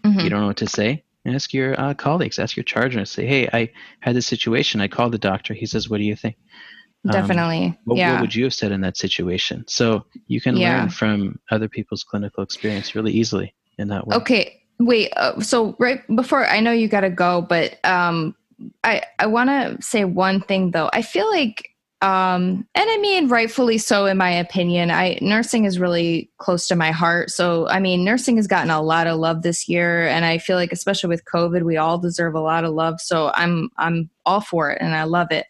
[0.04, 0.20] Mm-hmm.
[0.20, 1.04] You don't know what to say?
[1.26, 3.12] Ask your uh, colleagues, ask your charge nurse.
[3.12, 4.82] Say, hey, I had this situation.
[4.82, 5.54] I called the doctor.
[5.54, 6.38] He says, what do you think?
[7.06, 7.66] Um, Definitely.
[7.66, 8.14] Um, what, yeah.
[8.14, 9.66] what, would you have said in that situation?
[9.68, 10.80] So you can yeah.
[10.80, 14.16] learn from other people's clinical experience really easily in that way.
[14.18, 14.62] Okay.
[14.80, 15.12] Wait.
[15.18, 18.36] Uh, so right before I know you got to go, but um,
[18.84, 20.90] I I want to say one thing though.
[20.94, 21.70] I feel like
[22.02, 24.90] um and i mean rightfully so in my opinion.
[24.90, 27.30] I nursing is really close to my heart.
[27.30, 30.56] So i mean nursing has gotten a lot of love this year and i feel
[30.56, 33.02] like especially with covid we all deserve a lot of love.
[33.02, 35.46] So i'm i'm all for it and i love it.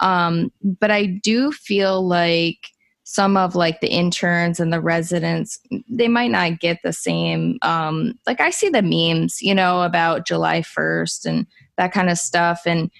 [0.00, 2.58] Um but i do feel like
[3.04, 8.14] some of like the interns and the residents they might not get the same um
[8.26, 11.46] like i see the memes you know about july 1st and
[11.76, 12.62] that kind of stuff.
[12.66, 12.90] And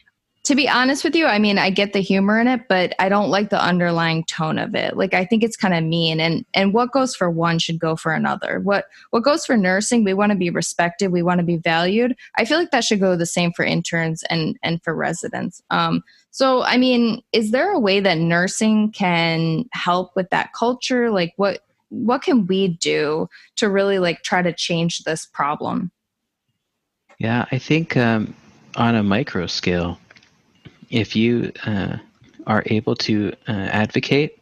[0.45, 3.09] to be honest with you, I mean, I get the humor in it, but I
[3.09, 4.95] don't like the underlying tone of it.
[4.95, 7.97] Like I think it's kind of mean and and what goes for one should go
[7.97, 8.61] for another.
[8.61, 12.14] What what goes for nursing, we want to be respected, we want to be valued.
[12.36, 15.62] I feel like that should go the same for interns and and for residents.
[15.70, 21.11] Um so I mean, is there a way that nursing can help with that culture?
[21.11, 25.90] Like what what can we do to really like try to change this problem?
[27.18, 28.34] Yeah, I think um
[28.76, 29.99] on a micro scale,
[30.95, 31.97] if you uh,
[32.47, 34.38] are able to uh, advocate,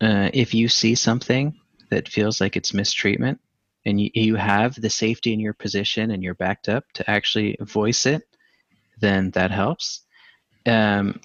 [0.00, 1.52] uh, if you see something
[1.90, 3.40] that feels like it's mistreatment,
[3.84, 7.56] and you, you have the safety in your position and you're backed up to actually
[7.60, 8.22] voice it,
[9.00, 10.02] then that helps.
[10.66, 11.20] Um,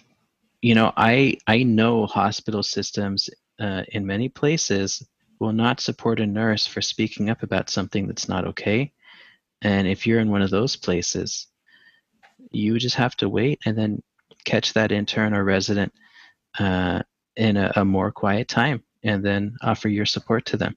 [0.61, 5.05] you know, I I know hospital systems uh, in many places
[5.39, 8.91] will not support a nurse for speaking up about something that's not okay.
[9.61, 11.45] And if you're in one of those places,
[12.49, 14.01] you just have to wait and then
[14.43, 15.93] catch that intern or resident
[16.59, 17.01] uh,
[17.35, 20.75] in a, a, more quiet time and then offer your support to them.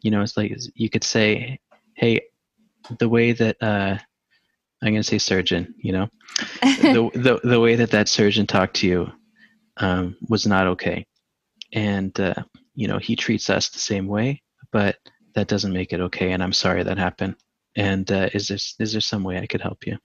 [0.00, 1.60] You know, it's like you could say,
[1.94, 2.20] hey,
[2.98, 3.96] the way that uh,
[4.82, 6.08] I'm going to say surgeon, you know,
[6.62, 9.12] the, the, the way that that surgeon talked to you
[9.78, 11.06] um, was not okay.
[11.72, 12.34] And, uh,
[12.74, 14.42] you know, he treats us the same way,
[14.72, 14.96] but
[15.34, 16.32] that doesn't make it okay.
[16.32, 17.36] And I'm sorry that happened.
[17.76, 19.98] And uh, is there, is there some way I could help you?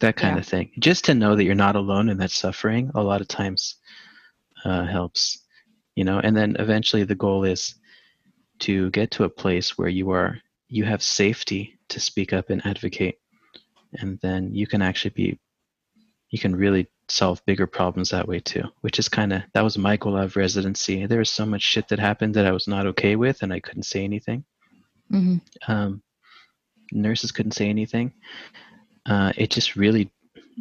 [0.00, 0.40] That kind yeah.
[0.40, 0.70] of thing.
[0.78, 3.76] Just to know that you're not alone in that suffering a lot of times
[4.64, 5.46] uh, helps
[5.96, 6.20] you know?
[6.20, 7.74] And then eventually the goal is
[8.60, 10.38] to get to a place where you are
[10.68, 13.18] you have safety to speak up and advocate.
[13.98, 15.40] And then you can actually be
[16.30, 19.78] you can really solve bigger problems that way too which is kind of that was
[19.78, 21.06] my goal of residency.
[21.06, 23.60] There was so much shit that happened that i was not okay with and i
[23.60, 24.44] couldn't say anything.
[25.12, 25.72] Mm-hmm.
[25.72, 26.02] um,
[26.90, 28.12] nurses couldn't say anything
[29.08, 30.10] uh, it just really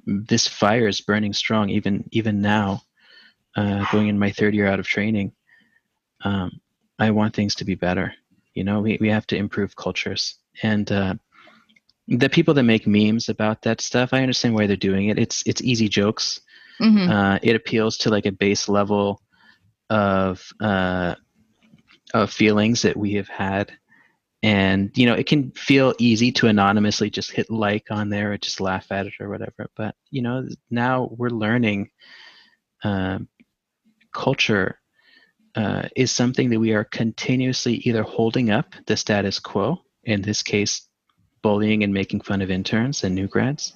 [0.05, 2.81] this fire is burning strong even even now
[3.55, 5.31] uh, going in my third year out of training.
[6.23, 6.59] Um,
[6.97, 8.13] i want things to be better.
[8.53, 10.35] You know we, we have to improve cultures.
[10.63, 11.15] And uh,
[12.07, 15.19] the people that make memes about that stuff i understand why they're doing it.
[15.19, 16.41] It's it's easy jokes.
[16.81, 17.09] Mm-hmm.
[17.09, 19.21] uh, it appeals to like a base level
[19.89, 21.15] of uh,
[22.13, 23.71] of feelings that we have had
[24.45, 28.37] and you know it can feel easy to anonymously just hit like on there or
[28.37, 29.71] just laugh at it or whatever.
[29.75, 31.89] But you know now we're learning
[32.83, 33.19] uh,
[34.13, 34.79] culture
[35.55, 40.43] uh, is something that we are continuously either holding up the status quo in this
[40.43, 40.87] case
[41.41, 43.73] bullying and making fun of interns and new grads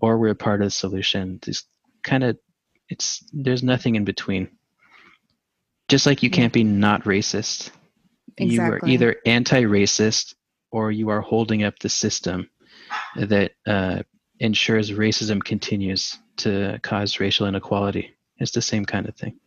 [0.00, 1.38] or we're part of the solution.
[1.44, 1.68] Just
[2.02, 2.36] kind of
[2.88, 4.48] it's there's nothing in between.
[5.88, 7.70] Just like you can't be not racist
[8.38, 8.54] Exactly.
[8.54, 10.34] You are either anti-racist
[10.70, 12.48] or you are holding up the system
[13.16, 14.02] that uh,
[14.38, 18.16] ensures racism continues to cause racial inequality.
[18.38, 19.38] It's the same kind of thing.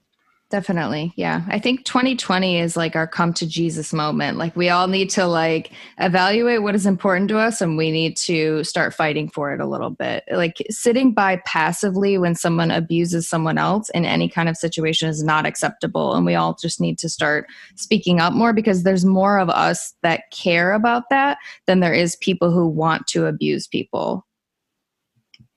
[0.56, 1.12] Definitely.
[1.18, 1.42] Yeah.
[1.50, 4.38] I think 2020 is like our come to Jesus moment.
[4.38, 8.16] Like we all need to like evaluate what is important to us and we need
[8.20, 10.24] to start fighting for it a little bit.
[10.32, 15.22] Like sitting by passively when someone abuses someone else in any kind of situation is
[15.22, 19.40] not acceptable and we all just need to start speaking up more because there's more
[19.40, 24.26] of us that care about that than there is people who want to abuse people.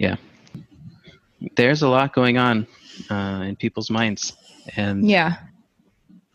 [0.00, 0.16] Yeah.
[1.54, 2.66] There's a lot going on
[3.08, 4.32] uh, in people's minds
[4.76, 5.36] and yeah,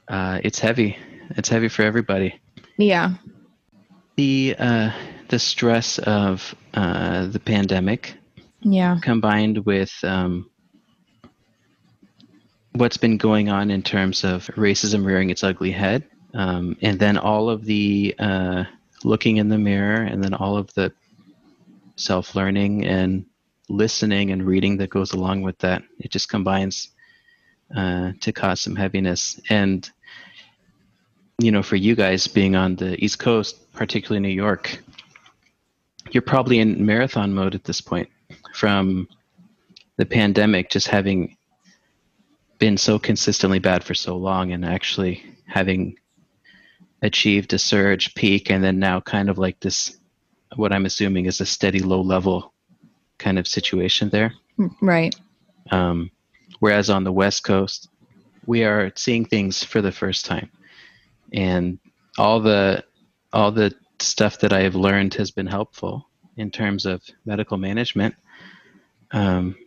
[0.08, 0.98] uh, it's heavy.
[1.32, 2.40] It's heavy for everybody.
[2.78, 3.14] Yeah.
[4.16, 4.92] The uh,
[5.30, 8.16] the stress of uh, the pandemic,
[8.62, 10.50] yeah, combined with um,
[12.74, 17.18] what's been going on in terms of racism rearing its ugly head, um, and then
[17.18, 18.64] all of the uh,
[19.04, 20.94] looking in the mirror, and then all of the
[21.96, 23.26] self learning and
[23.70, 25.84] listening and reading that goes along with that.
[26.00, 26.90] It just combines
[27.76, 29.40] uh, to cause some heaviness.
[29.50, 29.90] And,
[31.40, 34.80] you know, for you guys being on the East Coast, particularly New York,
[36.12, 38.10] you're probably in marathon mode at this point
[38.54, 39.08] from
[39.98, 41.38] the pandemic just having
[42.60, 45.98] been so consistently bad for so long and actually having
[47.02, 49.98] achieved a surge peak and then now kind of like this
[50.56, 52.54] what i'm assuming is a steady low level
[53.18, 54.34] kind of situation there
[54.82, 55.16] right
[55.72, 56.12] um,
[56.64, 57.90] Whereas on the West Coast,
[58.46, 60.50] we are seeing things for the first time,
[61.34, 61.78] and
[62.18, 62.86] all the
[63.34, 68.16] all the stuff that I have learned has been helpful in terms of medical management.
[69.12, 69.58] Um,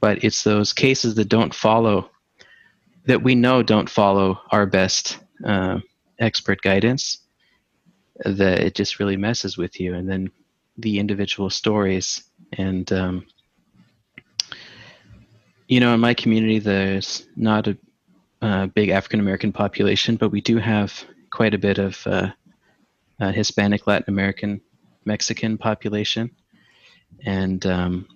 [0.00, 2.10] but it's those cases that don't follow
[3.04, 5.80] that we know don't follow our best uh,
[6.20, 7.18] expert guidance
[8.24, 10.30] that it just really messes with you and then
[10.78, 12.24] the individual stories
[12.54, 13.26] and um,
[15.70, 17.78] you know, in my community, there's not a,
[18.42, 20.92] a big African American population, but we do have
[21.30, 22.30] quite a bit of uh,
[23.20, 24.60] uh, Hispanic, Latin American,
[25.04, 26.28] Mexican population,
[27.24, 28.08] and um,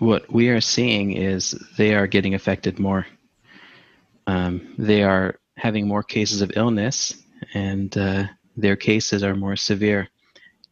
[0.00, 3.06] what we are seeing is they are getting affected more.
[4.26, 7.14] Um, they are having more cases of illness,
[7.54, 10.10] and uh, their cases are more severe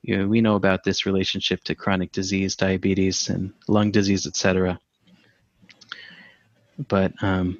[0.03, 4.79] you know, we know about this relationship to chronic disease, diabetes, and lung disease, etc.
[6.89, 7.59] But um,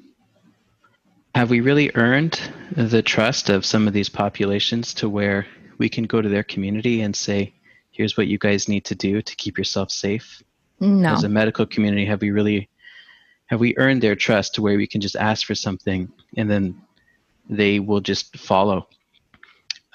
[1.33, 2.39] have we really earned
[2.71, 7.01] the trust of some of these populations to where we can go to their community
[7.01, 7.53] and say,
[7.91, 10.43] here's what you guys need to do to keep yourself safe?
[10.79, 11.13] No.
[11.13, 12.69] As a medical community, have we really
[13.47, 16.81] have we earned their trust to where we can just ask for something and then
[17.49, 18.87] they will just follow?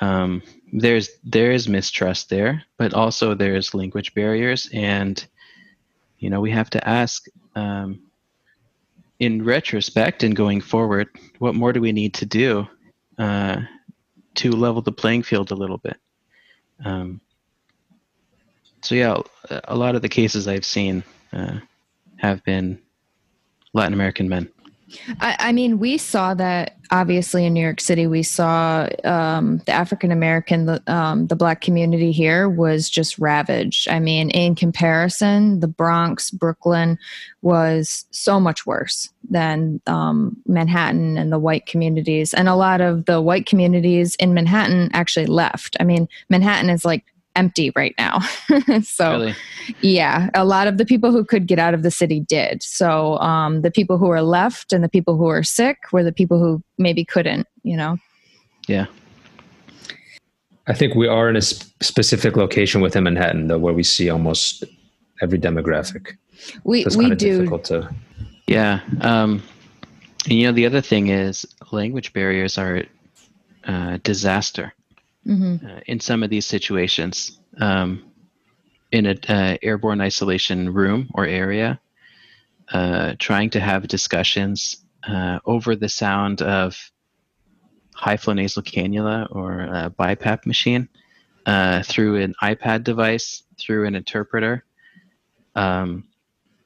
[0.01, 0.43] Um,
[0.73, 5.25] there's there is mistrust there, but also there's language barriers, and
[6.19, 7.27] you know we have to ask.
[7.55, 8.03] Um,
[9.19, 12.69] in retrospect and going forward, what more do we need to do
[13.19, 13.61] uh,
[14.37, 15.97] to level the playing field a little bit?
[16.85, 17.21] Um,
[18.83, 19.17] so yeah,
[19.65, 21.59] a lot of the cases I've seen uh,
[22.17, 22.81] have been
[23.73, 24.49] Latin American men.
[25.21, 28.07] I, I, mean, we saw that obviously in New York City.
[28.07, 33.89] We saw um, the African American, the, um, the Black community here was just ravaged.
[33.89, 36.99] I mean, in comparison, the Bronx, Brooklyn
[37.43, 42.33] was so much worse than um, Manhattan and the white communities.
[42.33, 45.77] And a lot of the white communities in Manhattan actually left.
[45.81, 47.05] I mean, Manhattan is like
[47.39, 48.19] empty right now.
[48.83, 49.35] so, really?
[49.81, 52.63] yeah, a lot of the people who could get out of the city did.
[52.63, 56.13] So, um, the people who are left and the people who are sick were the
[56.13, 57.97] people who maybe couldn't, you know?
[58.67, 58.87] Yeah.
[60.67, 64.11] I think we are in a sp- specific location within Manhattan, though, where we see
[64.11, 64.65] almost
[65.23, 66.17] every demographic.
[66.65, 67.39] We So it's we do.
[67.39, 67.89] difficult to.
[68.47, 68.81] Yeah.
[69.01, 69.43] Um,
[70.25, 72.83] and you know, the other thing is language barriers are
[73.65, 74.73] a disaster
[75.29, 75.65] Mhm.
[75.65, 77.39] uh, in some of these situations.
[77.61, 78.05] Um,
[78.91, 81.79] in an uh, airborne isolation room or area,
[82.73, 86.91] uh, trying to have discussions uh, over the sound of
[87.95, 90.89] high flow nasal cannula or a BiPAP machine
[91.47, 94.65] uh, through an iPad device, through an interpreter.
[95.55, 96.05] Um,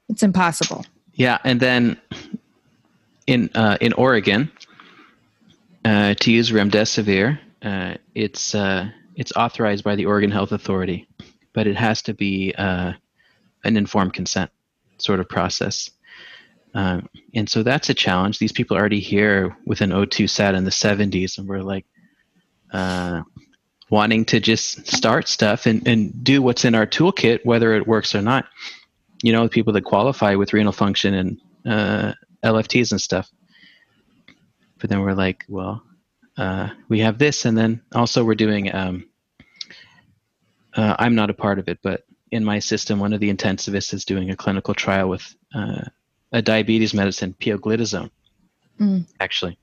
[0.08, 0.84] It's impossible.
[1.14, 1.96] yeah, and then
[3.26, 4.50] in uh, in Oregon,
[5.84, 11.06] uh, to use remdesivir, uh, it's uh, it's authorized by the Oregon Health Authority,
[11.52, 12.92] but it has to be uh,
[13.64, 14.50] an informed consent
[14.98, 15.90] sort of process.
[16.74, 18.38] Um, and so that's a challenge.
[18.38, 21.84] These people are already here with an O2 sat in the 70s, and we're like
[22.72, 23.22] uh,
[23.90, 28.14] wanting to just start stuff and, and do what's in our toolkit, whether it works
[28.14, 28.46] or not
[29.22, 32.12] you know, people that qualify with renal function and uh,
[32.44, 33.30] LFTs and stuff.
[34.80, 35.82] But then we're like, well,
[36.36, 38.74] uh, we have this, and then also we're doing.
[38.74, 39.08] Um,
[40.74, 43.92] uh, I'm not a part of it, but in my system, one of the intensivists
[43.92, 45.82] is doing a clinical trial with uh,
[46.32, 48.10] a diabetes medicine, pioglitazone,
[48.80, 49.06] Mm.
[49.20, 49.58] actually,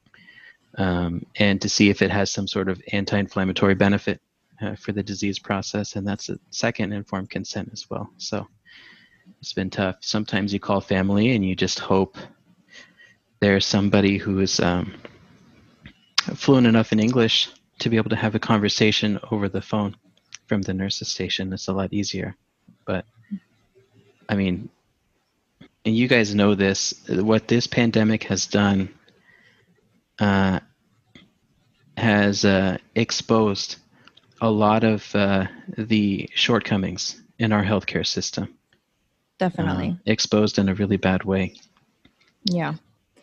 [0.77, 4.21] um, and to see if it has some sort of anti-inflammatory benefit
[4.61, 8.09] uh, for the disease process, and that's a second informed consent as well.
[8.17, 8.47] So
[9.41, 9.95] it's been tough.
[10.01, 12.17] Sometimes you call family and you just hope
[13.39, 14.93] there's somebody who is um,
[16.35, 17.49] fluent enough in English
[17.79, 19.95] to be able to have a conversation over the phone
[20.47, 21.53] from the nurse's station.
[21.53, 22.35] It's a lot easier.
[22.85, 23.05] But
[24.27, 24.69] I mean,
[25.85, 28.89] and you guys know this, what this pandemic has done
[30.19, 30.59] uh,
[31.97, 33.77] has uh, exposed
[34.41, 35.47] a lot of uh,
[35.77, 38.53] the shortcomings in our healthcare system
[39.37, 39.91] Definitely.
[39.91, 41.55] uh, exposed in a really bad way.
[42.45, 42.75] Yeah.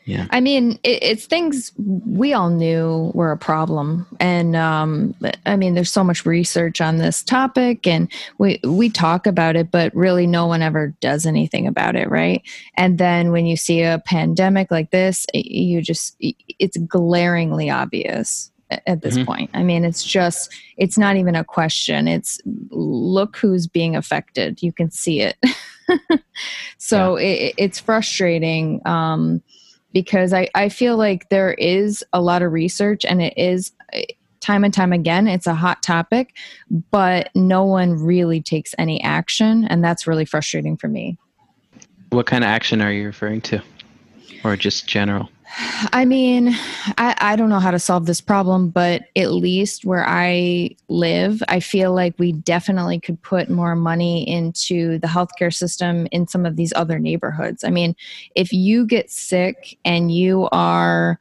[0.06, 0.28] Yeah.
[0.30, 5.14] I mean, it, it's things we all knew were a problem, and um,
[5.46, 9.72] I mean, there's so much research on this topic, and we we talk about it,
[9.72, 12.40] but really, no one ever does anything about it, right?
[12.76, 18.52] And then when you see a pandemic like this, you just it's glaringly obvious
[18.86, 19.26] at this Mhm.
[19.26, 19.50] point.
[19.54, 22.06] I mean, it's just it's not even a question.
[22.06, 22.40] It's
[22.70, 24.62] look who's being affected.
[24.62, 25.36] You can see it.
[26.78, 28.80] so it, it's frustrating.
[28.86, 29.42] Um,
[29.96, 34.04] because I, I feel like there is a lot of research and it is eh,
[34.40, 36.36] time and time again it's a hot topic
[36.90, 41.16] but no one really takes any action and that's really frustrating for me
[42.10, 43.62] What kind of action are you referring to?
[44.44, 45.30] Or just general?
[45.92, 46.48] I mean
[46.98, 51.42] I, I don't know how to solve this problem but at least where i live
[51.48, 56.46] i feel like we definitely could put more money into the healthcare system in some
[56.46, 57.64] of these other neighborhoods.
[57.64, 57.94] I mean
[58.34, 61.18] if you get sick and you are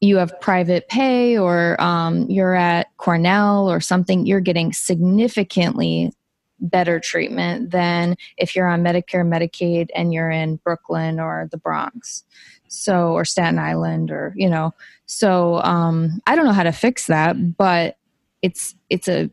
[0.00, 6.12] you have private pay or um, you're at cornell or something you're getting significantly
[6.60, 12.24] better treatment than if you're on medicare medicaid and you're in brooklyn or the bronx
[12.68, 14.72] so or staten island or you know
[15.06, 17.96] so um i don't know how to fix that but
[18.42, 19.30] it's it's a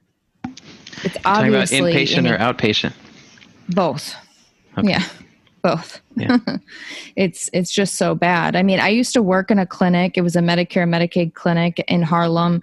[1.03, 2.93] it's Talking about inpatient an- or outpatient?
[3.69, 4.15] both
[4.77, 4.89] Okay.
[4.89, 5.03] yeah
[5.63, 6.37] both Yeah.
[7.15, 10.21] it's it's just so bad i mean i used to work in a clinic it
[10.21, 12.61] was a medicare medicaid clinic in harlem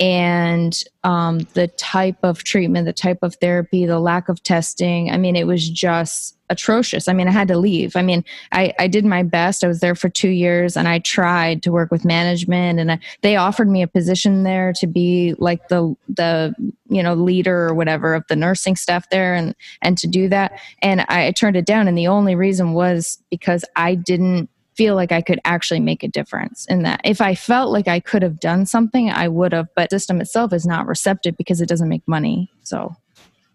[0.00, 5.16] and um, the type of treatment the type of therapy the lack of testing i
[5.16, 7.06] mean it was just atrocious.
[7.06, 7.94] I mean i had to leave.
[7.96, 9.62] I mean i, I did my best.
[9.62, 12.98] I was there for two years and i tried to work with management and I,
[13.22, 16.54] they offered me a position there to be like the the
[16.88, 20.60] you know leader or whatever of the nursing staff there and and to do that.
[20.82, 24.94] And I, I turned it down and the only reason was because i didn't feel
[24.94, 27.00] like i could actually make a difference in that.
[27.04, 30.20] If i felt like i could have done something i would have but the system
[30.20, 32.94] itself is not receptive because it doesn't make money so.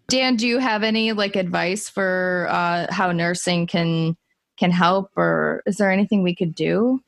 [0.07, 4.16] Dan do you have any like advice for uh, how nursing can
[4.57, 7.01] can help or is there anything we could do?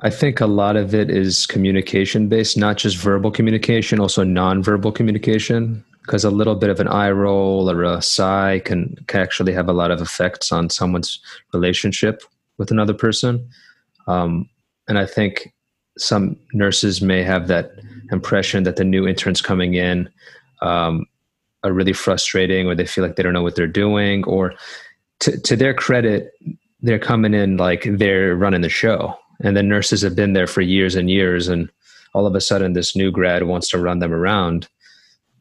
[0.00, 4.94] I think a lot of it is communication based, not just verbal communication, also nonverbal
[4.94, 5.84] communication.
[6.08, 9.68] Because a little bit of an eye roll or a sigh can, can actually have
[9.68, 11.20] a lot of effects on someone's
[11.52, 12.22] relationship
[12.56, 13.46] with another person.
[14.06, 14.48] Um,
[14.88, 15.52] and I think
[15.98, 17.72] some nurses may have that
[18.10, 20.08] impression that the new interns coming in
[20.62, 21.04] um,
[21.62, 24.24] are really frustrating or they feel like they don't know what they're doing.
[24.24, 24.54] Or
[25.20, 26.32] to, to their credit,
[26.80, 30.62] they're coming in like they're running the show and the nurses have been there for
[30.62, 31.70] years and years and
[32.14, 34.68] all of a sudden this new grad wants to run them around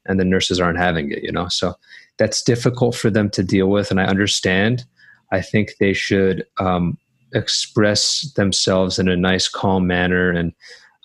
[0.07, 1.47] and the nurses aren't having it you know?
[1.47, 1.75] So
[2.17, 4.85] that's difficult for them to deal with and i understand.
[5.31, 6.97] I think they should um,
[7.33, 10.53] express themselves in a nice calm manner and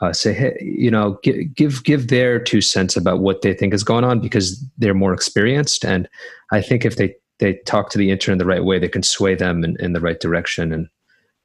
[0.00, 3.72] uh, say hey you know give, give give their two cents about what they think
[3.72, 6.08] is going on because they're more experienced and
[6.50, 9.34] i think if they they talk to the intern the right way they can sway
[9.34, 10.88] them in, in the right direction and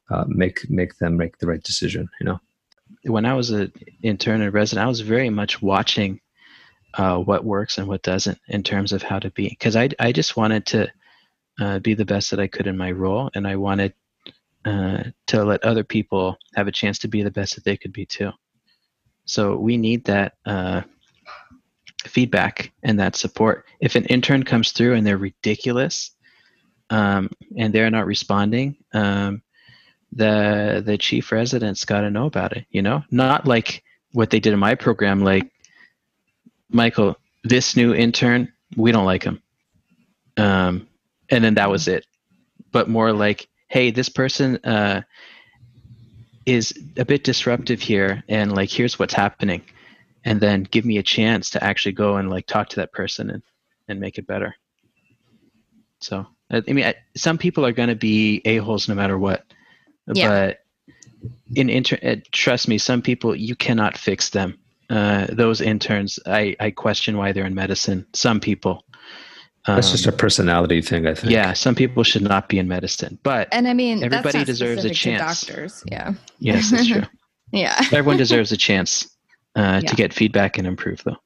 [0.09, 2.39] uh, make make them make the right decision you know?
[3.03, 6.19] When i was an intern and resident i was very much watching
[6.97, 10.11] uh, what works and what doesn't in terms of how to be because I, I
[10.11, 10.91] just wanted to
[11.59, 13.93] uh, be the best that i could in my role and i wanted
[14.67, 17.93] uh, to let other people have a chance to be the best that they could
[17.93, 18.31] be too.
[19.23, 20.81] So we need that uh,
[22.05, 23.65] feedback and that support.
[23.79, 26.11] If an intern comes through and they're ridiculous
[26.89, 29.41] um, and they're not responding um,
[30.11, 33.03] the the chief resident's got to know about it you know?
[33.09, 35.49] Not like what they did in my program like
[36.69, 39.41] Michael, this new intern, we don't like him.
[40.35, 40.87] Um,
[41.29, 42.05] and then that was it.
[42.71, 45.01] But more like, hey, this person uh,
[46.45, 49.61] is a bit disruptive here, and like, here's what's happening.
[50.25, 53.29] And then give me a chance to actually go and like talk to that person
[53.29, 53.43] and,
[53.87, 54.55] and make it better.
[56.01, 59.43] So, I mean, I, some people are going to be a-holes no matter what.
[60.13, 60.29] Yeah.
[60.29, 60.59] But
[61.55, 64.59] in inter, uh, trust me, some people, you cannot fix them
[64.89, 68.05] uh, those interns, I, I question why they're in medicine.
[68.13, 68.83] Some people.
[69.65, 71.31] Um, that's just a um, personality thing, I think.
[71.31, 74.89] Yeah, some people should not be in medicine, but and I mean, everybody deserves a
[74.91, 75.41] chance.
[75.41, 76.13] doctors, yeah.
[76.39, 77.03] Yes, that's true.
[77.51, 79.05] yeah, everyone deserves a chance
[79.57, 79.89] uh, yeah.
[79.89, 81.17] to get feedback and improve, though.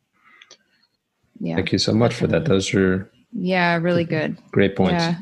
[1.40, 1.56] Yeah.
[1.56, 2.46] Thank you so much for that.
[2.46, 4.38] Those are yeah, really good.
[4.52, 5.04] Great points.
[5.04, 5.16] Yeah.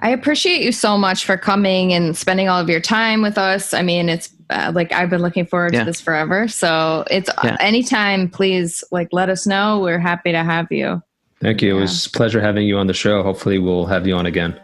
[0.00, 3.72] I appreciate you so much for coming and spending all of your time with us.
[3.72, 5.80] I mean, it's uh, like I've been looking forward yeah.
[5.80, 6.48] to this forever.
[6.48, 7.56] So it's yeah.
[7.60, 9.80] anytime, please like let us know.
[9.80, 11.02] We're happy to have you.
[11.40, 11.74] Thank you.
[11.74, 11.78] Yeah.
[11.78, 13.22] It was a pleasure having you on the show.
[13.22, 14.58] Hopefully, we'll have you on again.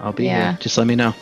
[0.00, 0.56] I'll be here.
[0.60, 1.12] Just let me know.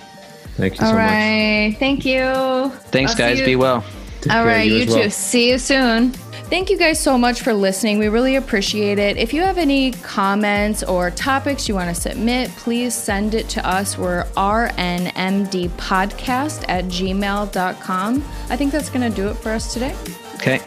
[0.56, 1.68] Thank you all so right.
[1.68, 1.78] much.
[1.78, 2.70] Thank you.
[2.90, 3.42] Thanks, I'll guys.
[3.42, 3.84] Be well.
[4.22, 4.68] Take all right.
[4.68, 5.04] You, you well.
[5.04, 5.10] too.
[5.10, 6.14] See you soon.
[6.48, 7.98] Thank you guys so much for listening.
[7.98, 9.16] We really appreciate it.
[9.16, 13.66] If you have any comments or topics you want to submit, please send it to
[13.66, 13.98] us.
[13.98, 18.24] We're rnmdpodcast at gmail.com.
[18.48, 19.96] I think that's going to do it for us today.
[20.36, 20.60] Okay.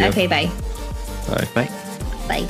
[0.00, 0.48] Okay, bye.
[1.26, 1.48] Bye.
[1.54, 1.68] Bye.
[2.28, 2.46] Bye.